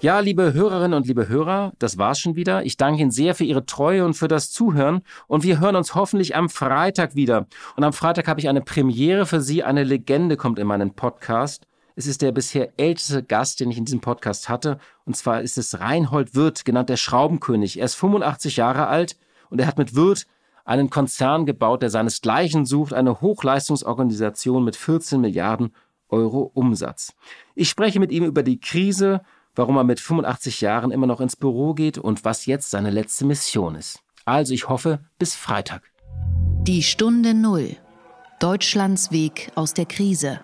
Ja, 0.04 0.20
liebe 0.20 0.52
Hörerinnen 0.52 0.98
und 0.98 1.08
liebe 1.08 1.30
Hörer, 1.30 1.72
das 1.80 1.98
war's 1.98 2.20
schon 2.20 2.36
wieder. 2.36 2.66
Ich 2.66 2.76
danke 2.76 3.02
Ihnen 3.02 3.12
sehr 3.12 3.36
für 3.36 3.46
Ihre 3.46 3.66
Treue 3.66 4.04
und 4.04 4.16
für 4.16 4.28
das 4.28 4.52
Zuhören. 4.52 5.02
Und 5.28 5.44
wir 5.44 5.62
hören 5.62 5.78
uns 5.78 5.96
hoffentlich 5.96 6.36
am 6.36 6.50
Freitag 6.50 7.16
wieder. 7.16 7.48
Und 7.78 7.86
am 7.86 7.94
Freitag 7.94 8.28
habe 8.28 8.42
ich 8.42 8.50
eine 8.50 8.60
Premiere 8.60 9.26
für 9.26 9.40
Sie. 9.40 9.64
Eine 9.64 9.86
Legende 9.86 10.36
kommt 10.36 10.60
in 10.60 10.68
meinen 10.68 10.94
Podcast. 10.94 11.68
Es 11.96 12.06
ist 12.06 12.22
der 12.22 12.34
bisher 12.34 12.74
älteste 12.76 13.24
Gast, 13.24 13.62
den 13.62 13.72
ich 13.72 13.78
in 13.78 13.86
diesem 13.86 14.02
Podcast 14.02 14.50
hatte. 14.50 14.78
Und 15.06 15.16
zwar 15.16 15.40
ist 15.40 15.58
es 15.58 15.80
Reinhold 15.80 16.36
Wirth, 16.36 16.66
genannt 16.66 16.90
der 16.90 16.98
Schraubenkönig. 16.98 17.80
Er 17.80 17.86
ist 17.86 17.96
85 17.96 18.58
Jahre 18.58 18.88
alt 18.88 19.18
und 19.50 19.62
er 19.62 19.68
hat 19.68 19.78
mit 19.78 19.96
Wirth 19.96 20.28
einen 20.66 20.90
Konzern 20.90 21.46
gebaut, 21.46 21.82
der 21.82 21.90
seinesgleichen 21.90 22.66
sucht, 22.66 22.94
eine 22.94 23.22
Hochleistungsorganisation 23.22 24.66
mit 24.66 24.76
14 24.76 25.22
Milliarden 25.22 25.74
Euro 26.10 26.52
Umsatz. 26.54 27.16
Ich 27.56 27.70
spreche 27.70 28.02
mit 28.02 28.12
ihm 28.12 28.26
über 28.26 28.44
die 28.44 28.60
Krise, 28.60 29.22
warum 29.56 29.78
er 29.78 29.84
mit 29.84 30.00
85 30.00 30.62
Jahren 30.62 30.92
immer 30.92 31.08
noch 31.08 31.22
ins 31.22 31.36
Büro 31.36 31.74
geht 31.74 31.98
und 31.98 32.26
was 32.26 32.46
jetzt 32.46 32.70
seine 32.72 32.90
letzte 32.90 33.26
Mission 33.26 33.76
ist. 33.76 34.00
Also 34.26 34.54
ich 34.54 34.70
hoffe, 34.70 35.00
bis 35.20 35.36
Freitag. 35.36 35.84
Die 36.62 36.84
Stunde 36.84 37.34
Null. 37.34 37.76
Deutschlands 38.40 39.12
Weg 39.12 39.52
aus 39.56 39.74
der 39.74 39.86
Krise. 39.86 40.40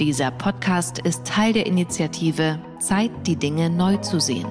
Dieser 0.00 0.30
Podcast 0.32 0.98
ist 0.98 1.24
Teil 1.24 1.52
der 1.52 1.66
Initiative 1.66 2.58
Zeit, 2.80 3.10
die 3.26 3.36
Dinge 3.36 3.70
neu 3.70 3.96
zu 3.98 4.18
sehen. 4.18 4.46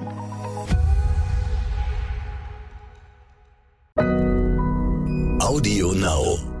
Audio 5.40 5.92
Now. 5.92 6.53